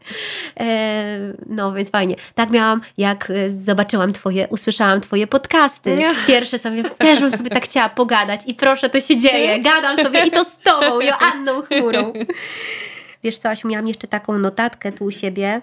[0.60, 2.16] E, no więc fajnie.
[2.34, 5.96] Tak miałam, jak zobaczyłam twoje, usłyszałam twoje podcasty.
[5.96, 6.10] Nie.
[6.26, 9.60] Pierwsze sobie, też bym sobie tak chciała pogadać i proszę, to się dzieje.
[9.60, 12.12] Gadam sobie i to z tobą, Joanną Chmurą.
[13.22, 15.60] Wiesz co, Asiu, miałam jeszcze taką notatkę tu u siebie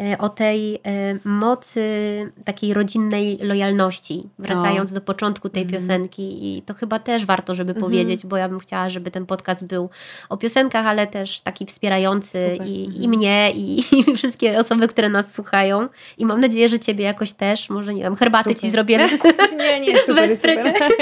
[0.00, 0.80] e, o tej e,
[1.24, 1.82] mocy
[2.44, 5.82] takiej rodzinnej lojalności, wracając do początku tej Mhm.
[5.82, 9.64] piosenki i to chyba też warto, żeby powiedzieć, bo ja bym chciała, żeby ten podcast
[9.66, 9.90] był
[10.28, 13.02] o piosenkach, ale też taki wspierający i, Mhm.
[13.02, 13.78] i mnie i,
[14.10, 18.02] i wszystkie osoby, które nas słuchają i mam nadzieję, że ciebie jakoś też, może nie
[18.02, 18.70] wiem, herbatę ci Super.
[18.72, 19.08] zrobimy.
[19.58, 20.90] Nie, nie, super, Wesprę super.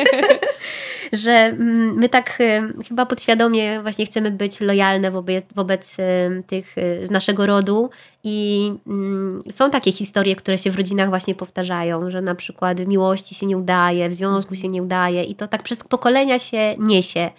[1.12, 6.02] że mm, my tak y, chyba podświadomie właśnie chcemy być lojalne wobec, wobec y,
[6.46, 7.90] tych y, z naszego rodu
[8.24, 12.86] i mm, są takie historie, które się w rodzinach właśnie powtarzają, że na przykład w
[12.86, 16.74] miłości się nie udaje, w związku się nie udaje i to tak przez pokolenia się
[16.78, 17.30] niesie.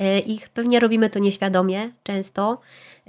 [0.00, 2.60] Y, I pewnie robimy to nieświadomie często.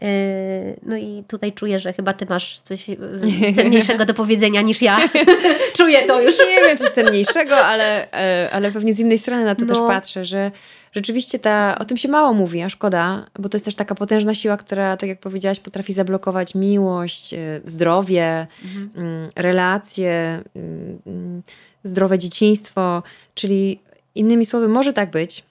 [0.04, 2.98] Y, No i tutaj czuję, że chyba ty masz coś y,
[3.56, 4.98] cenniejszego do powiedzenia niż ja.
[5.78, 6.36] czuję to już.
[6.40, 9.74] Nie wiem, czy cenniejszego, ale, e, ale pewnie z innej strony na to No.
[9.74, 10.52] też patrzę, że
[10.96, 14.34] rzeczywiście ta, o tym się mało mówi, a szkoda, bo to jest też taka potężna
[14.34, 18.48] siła, która, tak jak powiedziałaś, potrafi zablokować miłość, e, zdrowie,
[18.96, 21.42] mm, relacje, mm,
[21.84, 23.04] zdrowe dzieciństwo.
[23.34, 23.80] Czyli
[24.16, 25.44] innymi słowy, może tak być,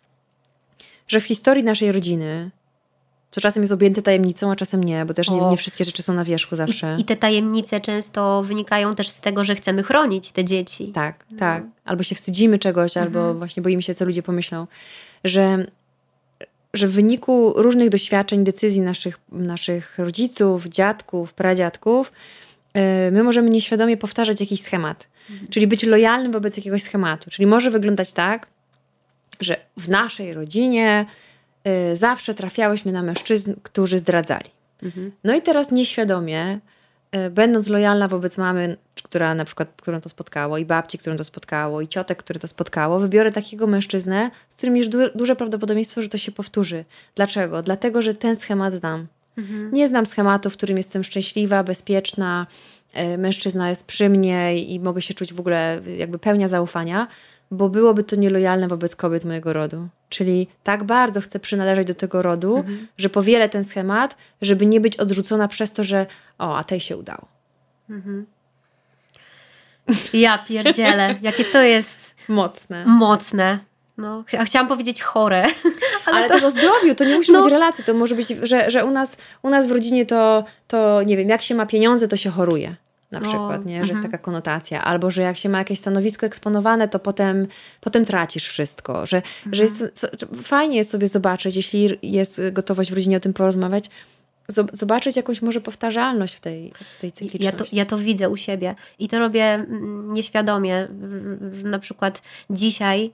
[1.08, 2.50] że w historii naszej rodziny,
[3.30, 6.14] co czasem jest objęte tajemnicą, a czasem nie, bo też nie, nie wszystkie rzeczy są
[6.14, 6.96] na wierzchu zawsze.
[6.98, 10.86] I, I te tajemnice często wynikają też z tego, że chcemy chronić te dzieci.
[10.94, 11.64] Tak, tak.
[11.84, 14.66] Albo się wstydzimy czegoś, albo właśnie boimy się, co ludzie pomyślą.
[15.24, 15.66] Że,
[16.74, 22.12] że w wyniku różnych doświadczeń, decyzji naszych, naszych rodziców, dziadków, pradziadków,
[22.74, 22.82] yy,
[23.12, 25.08] my możemy nieświadomie powtarzać jakiś schemat.
[25.50, 27.30] Czyli być lojalnym wobec jakiegoś schematu.
[27.30, 28.46] Czyli może wyglądać tak,
[29.40, 31.06] że w naszej rodzinie
[31.64, 34.50] yy, zawsze trafiałyśmy na mężczyzn, którzy zdradzali.
[35.24, 36.58] No i teraz nieświadomie,
[37.30, 41.80] będąc lojalna wobec mamy, która na przykład, którą to spotkało, i babci, którą to spotkało,
[41.80, 46.08] i ciotek, które to spotkało, wybiorę takiego mężczyznę, z którym jest du- duże prawdopodobieństwo, że
[46.08, 46.84] to się powtórzy.
[47.14, 47.62] Dlaczego?
[47.62, 49.06] Dlatego, że ten schemat znam.
[49.72, 52.46] Nie znam schematu, w którym jestem szczęśliwa, bezpieczna,
[52.92, 57.06] e, mężczyzna jest przy mnie i mogę się czuć w ogóle jakby pełnia zaufania,
[57.50, 59.88] bo byłoby to nielojalne wobec kobiet mojego rodu.
[60.08, 62.64] Czyli tak bardzo chcę przynależeć do tego rodu,
[62.98, 66.06] że powielę ten schemat, żeby nie być odrzucona przez to, że
[66.38, 67.26] o, a tej się udało.
[70.12, 72.84] Ja pierdzielę, jakie to jest Mocne.
[72.86, 73.58] mocne.
[73.98, 75.42] No, ch- chciałam powiedzieć chore,
[76.06, 76.34] ale, Ale to...
[76.34, 77.42] też o zdrowiu, to nie musi No.
[77.42, 81.02] być relacji, to może być, że, że u, nas, u nas w rodzinie to, to,
[81.02, 82.76] nie wiem, jak się ma pieniądze, to się choruje.
[83.10, 83.74] Na O, przykład, nie?
[83.74, 84.12] że jest mhm.
[84.12, 84.84] taka konotacja.
[84.84, 87.46] Albo, że jak się ma jakieś stanowisko eksponowane, to potem,
[87.80, 89.06] potem tracisz wszystko.
[89.06, 89.90] Że, że jest, Mhm.
[89.94, 93.90] co, że fajnie jest sobie zobaczyć, jeśli jest gotowość w rodzinie o tym porozmawiać,
[94.48, 97.76] zobaczyć jakąś może powtarzalność w tej, w tej Ja to, cykliczności.
[97.76, 100.88] ja to widzę u siebie i to robię mm, nieświadomie.
[101.64, 103.12] Na przykład dzisiaj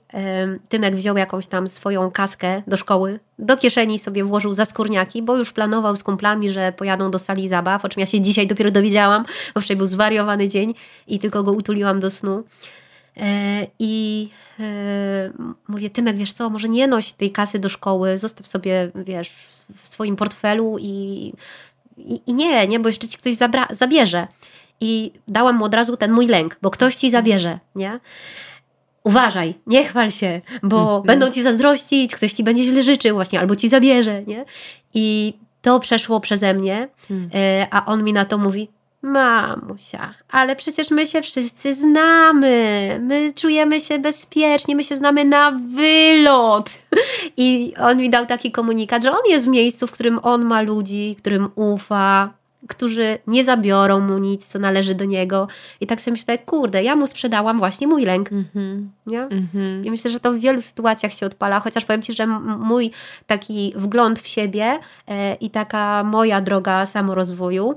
[0.69, 5.37] Tymek wziął jakąś tam swoją kaskę do szkoły, do kieszeni sobie włożył za skórniaki, bo
[5.37, 8.71] już planował z kumplami, że pojadą do sali zabaw, o czym ja się dzisiaj dopiero
[8.71, 10.73] dowiedziałam, bo wczoraj był zwariowany dzień
[11.07, 12.43] i tylko go utuliłam do snu.
[13.17, 15.31] E, I e,
[15.67, 19.29] mówię, Tymek, wiesz co, może nie noś tej kasy do szkoły, zostaw sobie, wiesz,
[19.75, 21.33] w, swoim portfelu i,
[21.97, 24.27] i, i nie, nie, bo jeszcze ci ktoś zabra- zabierze.
[24.81, 27.99] I dałam mu od razu ten mój lęk, bo ktoś ci zabierze, nie?
[29.03, 33.55] Uważaj, nie chwal się, bo będą ci zazdrościć, ktoś ci będzie źle życzył właśnie, albo
[33.55, 34.45] ci zabierze, nie?
[34.93, 36.87] I to przeszło przeze mnie,
[37.35, 38.69] e, a on mi na to mówi,
[39.01, 45.51] mamusia, ale przecież my się wszyscy znamy, my czujemy się bezpiecznie, my się znamy na
[45.75, 46.69] wylot.
[47.37, 50.61] I on mi dał taki komunikat, że on jest w miejscu, w którym on ma
[50.61, 52.33] ludzi, którym ufa,
[52.67, 55.47] którzy nie zabiorą mu nic, co należy do niego.
[55.79, 58.31] I tak sobie myślę, kurde, ja mu sprzedałam właśnie mój lęk.
[58.31, 58.91] Mhm.
[59.05, 59.21] Nie?
[59.21, 59.85] Mhm.
[59.85, 62.27] I myślę, że to w wielu sytuacjach się odpala, chociaż powiem Ci, że
[62.57, 62.91] mój
[63.27, 67.75] taki wgląd w siebie e, i taka moja droga samorozwoju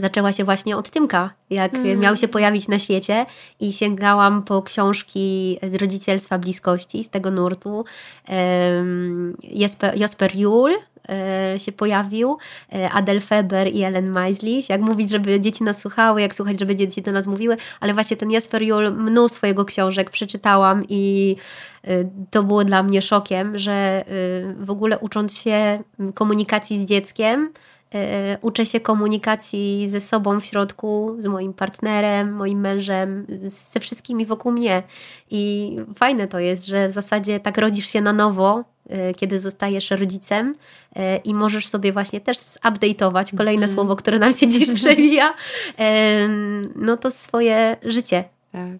[0.00, 1.98] zaczęła się właśnie od Tymka, jak Mm.
[1.98, 3.26] miał się pojawić na świecie
[3.60, 7.84] i sięgałam po książki z rodzicielstwa bliskości, z tego nurtu.
[8.26, 10.72] Em, Jesper, Jasper Juhl,
[11.08, 12.38] e, się pojawił,
[12.72, 14.62] e, Adel Feber i Ellen Maisley.
[14.68, 18.16] Jak mówić, żeby dzieci nas słuchały, jak słuchać, żeby dzieci do nas mówiły, ale właśnie
[18.16, 21.36] ten Jasper Jul, mnóstwo jego książek przeczytałam i
[22.30, 24.04] to było dla mnie szokiem, że
[24.58, 25.82] w ogóle ucząc się
[26.14, 27.79] komunikacji z dzieckiem, E,
[28.42, 34.52] uczę się komunikacji ze sobą w środku, z moim partnerem, moim mężem, ze wszystkimi wokół
[34.52, 34.82] mnie.
[35.30, 39.90] I fajne to jest, że w zasadzie tak rodzisz się na nowo, e, kiedy zostajesz
[39.90, 40.54] rodzicem
[40.96, 43.74] e, i możesz sobie właśnie też update'ować, kolejne mm.
[43.74, 45.34] słowo, które nam się dziś przewija,
[46.76, 48.24] no to swoje życie.
[48.52, 48.78] Tak.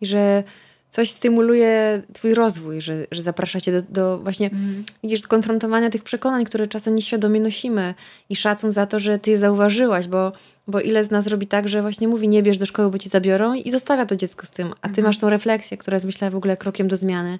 [0.00, 0.42] I że
[0.90, 4.84] coś stymuluje twój rozwój, że, że zaprasza cię do, do właśnie, mm.
[5.02, 7.94] widzisz, skonfrontowania tych przekonań, które czasem nieświadomie nosimy
[8.28, 10.32] i szacun za to, że ty je zauważyłaś, bo,
[10.66, 13.08] bo ile z nas robi tak, że właśnie mówi, nie bierz do szkoły, bo ci
[13.08, 15.08] zabiorą i zostawia to dziecko z tym, a ty mm.
[15.08, 17.38] masz tą refleksję, która jest myślę w ogóle krokiem do zmiany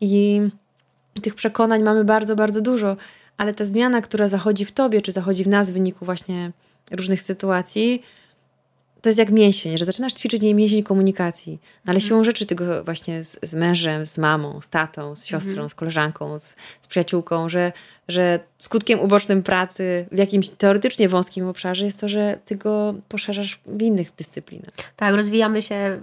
[0.00, 0.40] i
[1.22, 2.96] tych przekonań mamy bardzo, bardzo dużo,
[3.36, 6.52] ale ta zmiana, która zachodzi w tobie, czy zachodzi w nas w wyniku właśnie
[6.90, 8.02] różnych sytuacji,
[9.02, 12.08] to jest jak mięsień, że zaczynasz ćwiczyć nie mięsień komunikacji, no ale mhm.
[12.08, 15.68] siłą rzeczy tego właśnie z, z, mężem, z mamą, z tatą, z siostrą, mhm.
[15.68, 17.72] z koleżanką, z, z przyjaciółką, że
[18.08, 23.60] że skutkiem ubocznym pracy w jakimś teoretycznie wąskim obszarze jest to, że ty go poszerzasz
[23.66, 24.74] w innych dyscyplinach.
[24.96, 26.00] Tak, rozwijamy się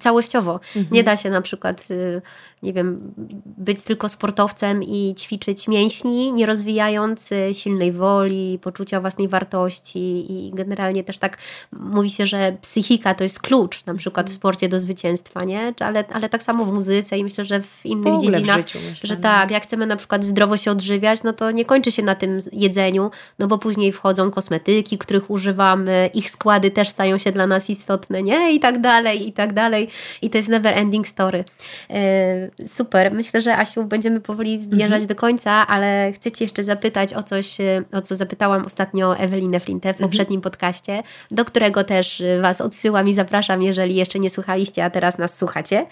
[0.00, 0.60] całościowo.
[0.76, 0.86] Mhm.
[0.90, 2.22] Nie da się na przykład, y,
[2.62, 3.12] nie wiem,
[3.46, 10.50] być tylko sportowcem i ćwiczyć mięśni, nie rozwijając y, silnej woli, poczucia własnej wartości i
[10.54, 11.38] generalnie też tak
[11.72, 14.36] mówi się, że psychika to jest klucz na przykład w mhm.
[14.36, 15.74] sporcie do zwycięstwa, nie?
[15.80, 18.78] Ale, ale tak samo w muzyce i myślę, że w innych w dziedzinach, w życiu,
[18.90, 19.22] myślę, że no.
[19.22, 22.38] tak, jak chcemy na przykład zdrowo się odżywiać, no to nie kończy się na tym
[22.52, 27.70] jedzeniu, no bo później wchodzą kosmetyki, których używamy, ich składy też stają się dla nas
[27.70, 28.52] istotne, nie?
[28.54, 29.88] I tak dalej, i tak dalej.
[30.22, 31.44] I to jest never ending story.
[31.90, 33.12] E, super.
[33.12, 35.06] Myślę, że Asiu, będziemy powoli zbierzać mhm.
[35.06, 39.60] do końca, ale chcę Cię jeszcze zapytać o coś, e, o co zapytałam ostatnio Ewelinę
[39.60, 40.10] Flintę w mhm.
[40.10, 44.90] poprzednim podcaście, do którego też e, Was odsyłam i zapraszam, jeżeli jeszcze nie słuchaliście, a
[44.90, 45.86] teraz nas słuchacie.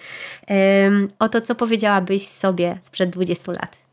[1.18, 3.85] O to, co powiedziałabyś sobie sprzed 20 lat.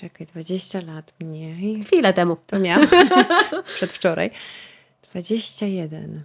[0.00, 1.84] Czekaj, 20 lat mniej.
[1.84, 2.36] Chwilę temu.
[2.46, 2.76] To nie.
[3.76, 4.30] Przedwczoraj.
[5.10, 6.22] 21.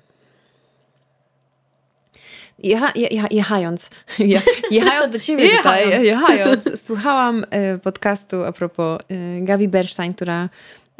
[2.63, 4.41] Jecha, je, jechając, je,
[4.71, 7.43] jechając do ciebie tutaj, jechając, słuchałam
[7.75, 10.49] y, podcastu a propos y, Gabi Bernstein, która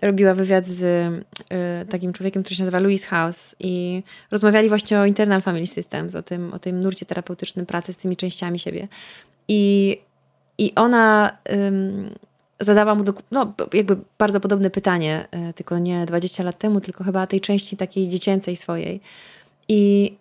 [0.01, 5.05] robiła wywiad z y, takim człowiekiem, który się nazywa Louis House i rozmawiali właśnie o
[5.05, 8.87] internal family systems, o tym, o tym nurcie terapeutycznym pracy z tymi częściami siebie.
[9.47, 9.97] I,
[10.57, 11.37] i ona
[12.61, 17.27] zadała mu no, jakby bardzo podobne pytanie, e, tylko nie 20 lat temu, tylko chyba
[17.27, 19.01] tej części takiej dziecięcej swojej.
[19.69, 20.13] I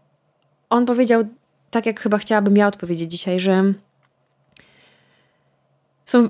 [0.71, 1.23] on powiedział,
[1.71, 3.75] tak jak chyba chciałabym ja odpowiedzieć dzisiaj, że
[6.07, 6.29] są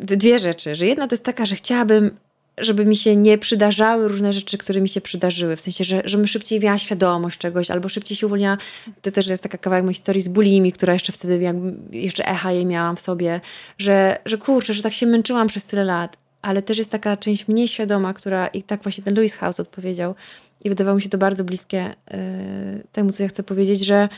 [0.00, 0.74] dwie rzeczy.
[0.74, 2.16] Że jedna to jest taka, że chciałabym
[2.58, 5.56] żeby mi się nie przydarzały różne rzeczy, które mi się przydarzyły.
[5.56, 8.58] W sensie, że, żebym szybciej miała świadomość czegoś, albo szybciej się uwolniła.
[9.02, 12.52] To też jest taka kawałek mojej historii z bulimi, która jeszcze wtedy, jakby jeszcze echa
[12.52, 13.40] jej miałam w sobie,
[13.78, 16.16] że, że kurczę, że tak się męczyłam przez tyle lat.
[16.42, 20.14] Ale też jest taka część mniej świadoma, która, i tak właśnie ten Louis House odpowiedział,
[20.64, 22.18] i wydawało mi się to bardzo bliskie yy,
[22.92, 24.08] temu, co ja chcę powiedzieć, że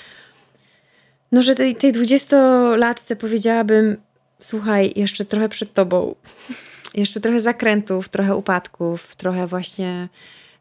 [1.32, 3.97] no, że tej, tej dwudziestolatce powiedziałabym,
[4.39, 6.14] słuchaj, jeszcze trochę przed tobą
[6.95, 10.09] jeszcze trochę zakrętów, trochę upadków, trochę właśnie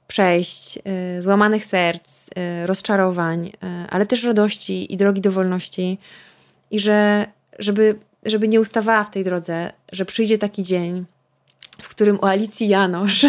[0.07, 0.79] przejść,
[1.17, 3.51] y, złamanych serc, y, rozczarowań, y,
[3.89, 5.97] ale też radości i drogi do wolności.
[6.71, 7.27] I że,
[7.59, 11.05] żeby, żeby nie ustawała w tej drodze, że przyjdzie taki dzień,
[11.81, 13.25] w którym u Alicji Janosz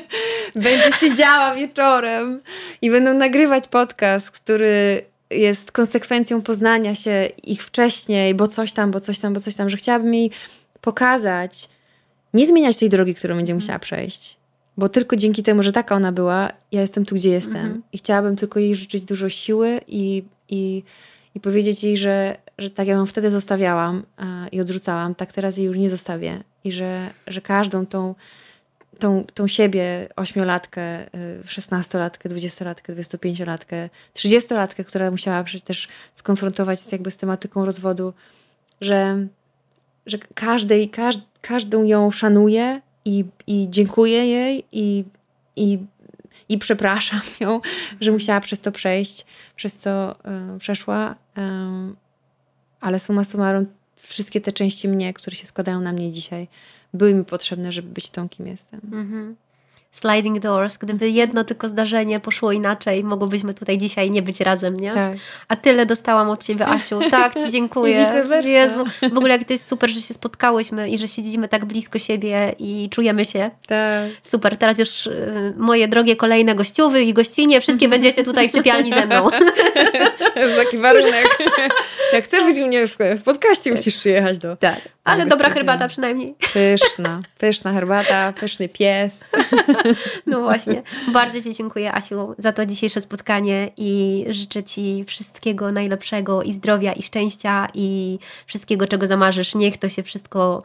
[0.54, 2.40] będzie siedziała wieczorem
[2.82, 9.00] i będą nagrywać podcast, który jest konsekwencją poznania się ich wcześniej, bo coś tam, bo
[9.00, 10.30] coś tam, bo coś tam, że chciałabym jej
[10.80, 11.68] pokazać,
[12.34, 14.36] nie zmieniać tej drogi, którą będzie musiała przejść.
[14.76, 17.56] Bo tylko dzięki temu, że taka ona była, ja jestem tu, gdzie jestem.
[17.56, 17.82] Mhm.
[17.92, 20.82] I chciałabym tylko jej życzyć dużo siły i, i,
[21.34, 25.56] i powiedzieć jej, że, że tak jak ją wtedy zostawiałam a, i odrzucałam, tak teraz
[25.56, 26.42] jej już nie zostawię.
[26.64, 28.14] I że, że każdą tą,
[28.98, 31.08] tą, tą siebie, ośmiolatkę, y,
[31.46, 38.12] szesnastolatkę, dwudziestolatkę, dwudziestopięciolatkę, trzydziestolatkę, która musiała się też skonfrontować z, jakby z tematyką rozwodu,
[38.80, 39.26] że,
[40.06, 45.04] że każdej, każdy każdą ją szanuję i, i dziękuję jej i,
[45.56, 45.78] i,
[46.48, 47.60] i przepraszam ją,
[48.00, 49.26] że musiała przez to przejść,
[49.56, 50.16] przez co
[50.56, 51.12] y, przeszła.
[51.12, 51.40] Y,
[52.80, 53.66] ale suma summarum,
[53.96, 56.48] wszystkie te części mnie, które się składają na mnie dzisiaj,
[56.94, 58.80] były mi potrzebne, żeby być tą, kim jestem.
[58.92, 59.36] Mhm.
[59.92, 64.92] Sliding doors, gdyby jedno tylko zdarzenie poszło inaczej, mogłybyśmy tutaj dzisiaj nie być razem, nie?
[64.92, 65.12] Tak.
[65.48, 67.00] A tyle dostałam od Ciebie, Asiu.
[67.10, 68.06] Tak, Ci dziękuję.
[68.44, 68.48] I.
[68.48, 71.98] Jezu, w ogóle jak to jest super, że się spotkałyśmy i że siedzimy tak blisko
[71.98, 73.50] siebie i czujemy się.
[73.66, 74.10] Tak.
[74.22, 78.94] Super, teraz już y, moje drogie kolejne gościuwy i gościnie, wszystkie będziecie tutaj w sypialni
[78.94, 79.30] ze mną.
[80.34, 81.38] To jest taki warunek.
[82.12, 84.56] Jak chcesz być u mnie w, w podcaście, musisz przyjechać do...
[84.56, 86.34] Tak, ale dobra herbata przynajmniej.
[86.52, 89.24] Pyszna, pyszna herbata, pyszny pies.
[90.26, 90.82] No właśnie.
[91.12, 96.92] Bardzo Ci dziękuję, Asiu, za to dzisiejsze spotkanie i życzę Ci wszystkiego najlepszego i zdrowia
[96.92, 99.54] i szczęścia i wszystkiego, czego zamarzysz.
[99.54, 100.62] Niech to się wszystko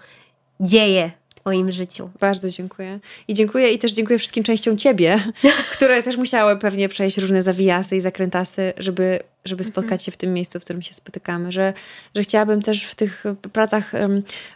[0.59, 1.11] dzieje
[1.48, 2.10] Twoim życiu.
[2.20, 3.00] Bardzo dziękuję.
[3.28, 5.32] I dziękuję i też dziękuję wszystkim częściom ciebie,
[5.76, 10.34] które też musiały pewnie przejść różne zawijasy i zakrętasy, żeby, żeby spotkać się w tym
[10.34, 11.52] miejscu, w którym się spotykamy.
[11.52, 11.74] Że,
[12.16, 13.24] że chciałabym też w tych
[13.54, 13.91] pracach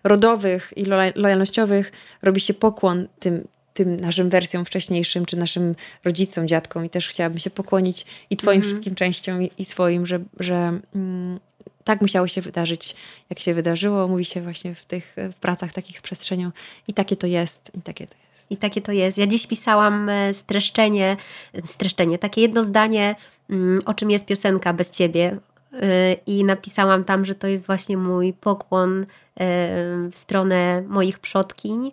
[0.03, 6.47] rodowych i lo- lojalnościowych robić się pokłon tym, tym naszym wersjom wcześniejszym, czy naszym rodzicom,
[6.47, 10.79] dziadkom i też chciałabym się pokłonić i twoim wszystkim częściom i, i swoim, że, że
[10.95, 11.39] mm,
[11.83, 12.95] tak musiało się wydarzyć,
[13.29, 14.07] jak się wydarzyło.
[14.07, 16.51] Mówi się właśnie w tych w pracach takich z przestrzenią
[16.87, 18.51] i takie to jest, i takie to jest.
[18.51, 19.17] I takie to jest.
[19.17, 21.17] Ja dziś pisałam e, streszczenie,
[21.65, 23.15] streszczenie, takie jedno zdanie,
[23.49, 25.37] mm, o czym jest piosenka bez ciebie.
[25.73, 29.05] Y, I napisałam tam, że to jest właśnie mój pokłon y,
[30.11, 31.91] w stronę moich przodkiń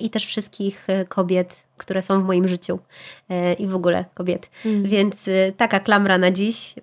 [0.00, 2.78] i też wszystkich kobiet, które są w moim życiu
[3.30, 4.50] y, i w ogóle kobiet.
[4.82, 6.74] Więc y, taka klamra na dziś.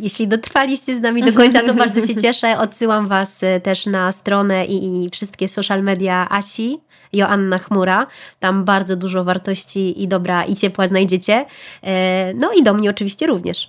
[0.00, 2.58] Jeśli dotrwaliście z nami do końca, to bardzo się cieszę.
[2.58, 6.80] Odsyłam Was y, też na stronę i, wszystkie social media Asi,
[7.12, 8.06] Joanna Chmura.
[8.40, 11.44] Tam bardzo dużo wartości i dobra i ciepła znajdziecie.
[11.82, 13.66] E, No i do mnie oczywiście również.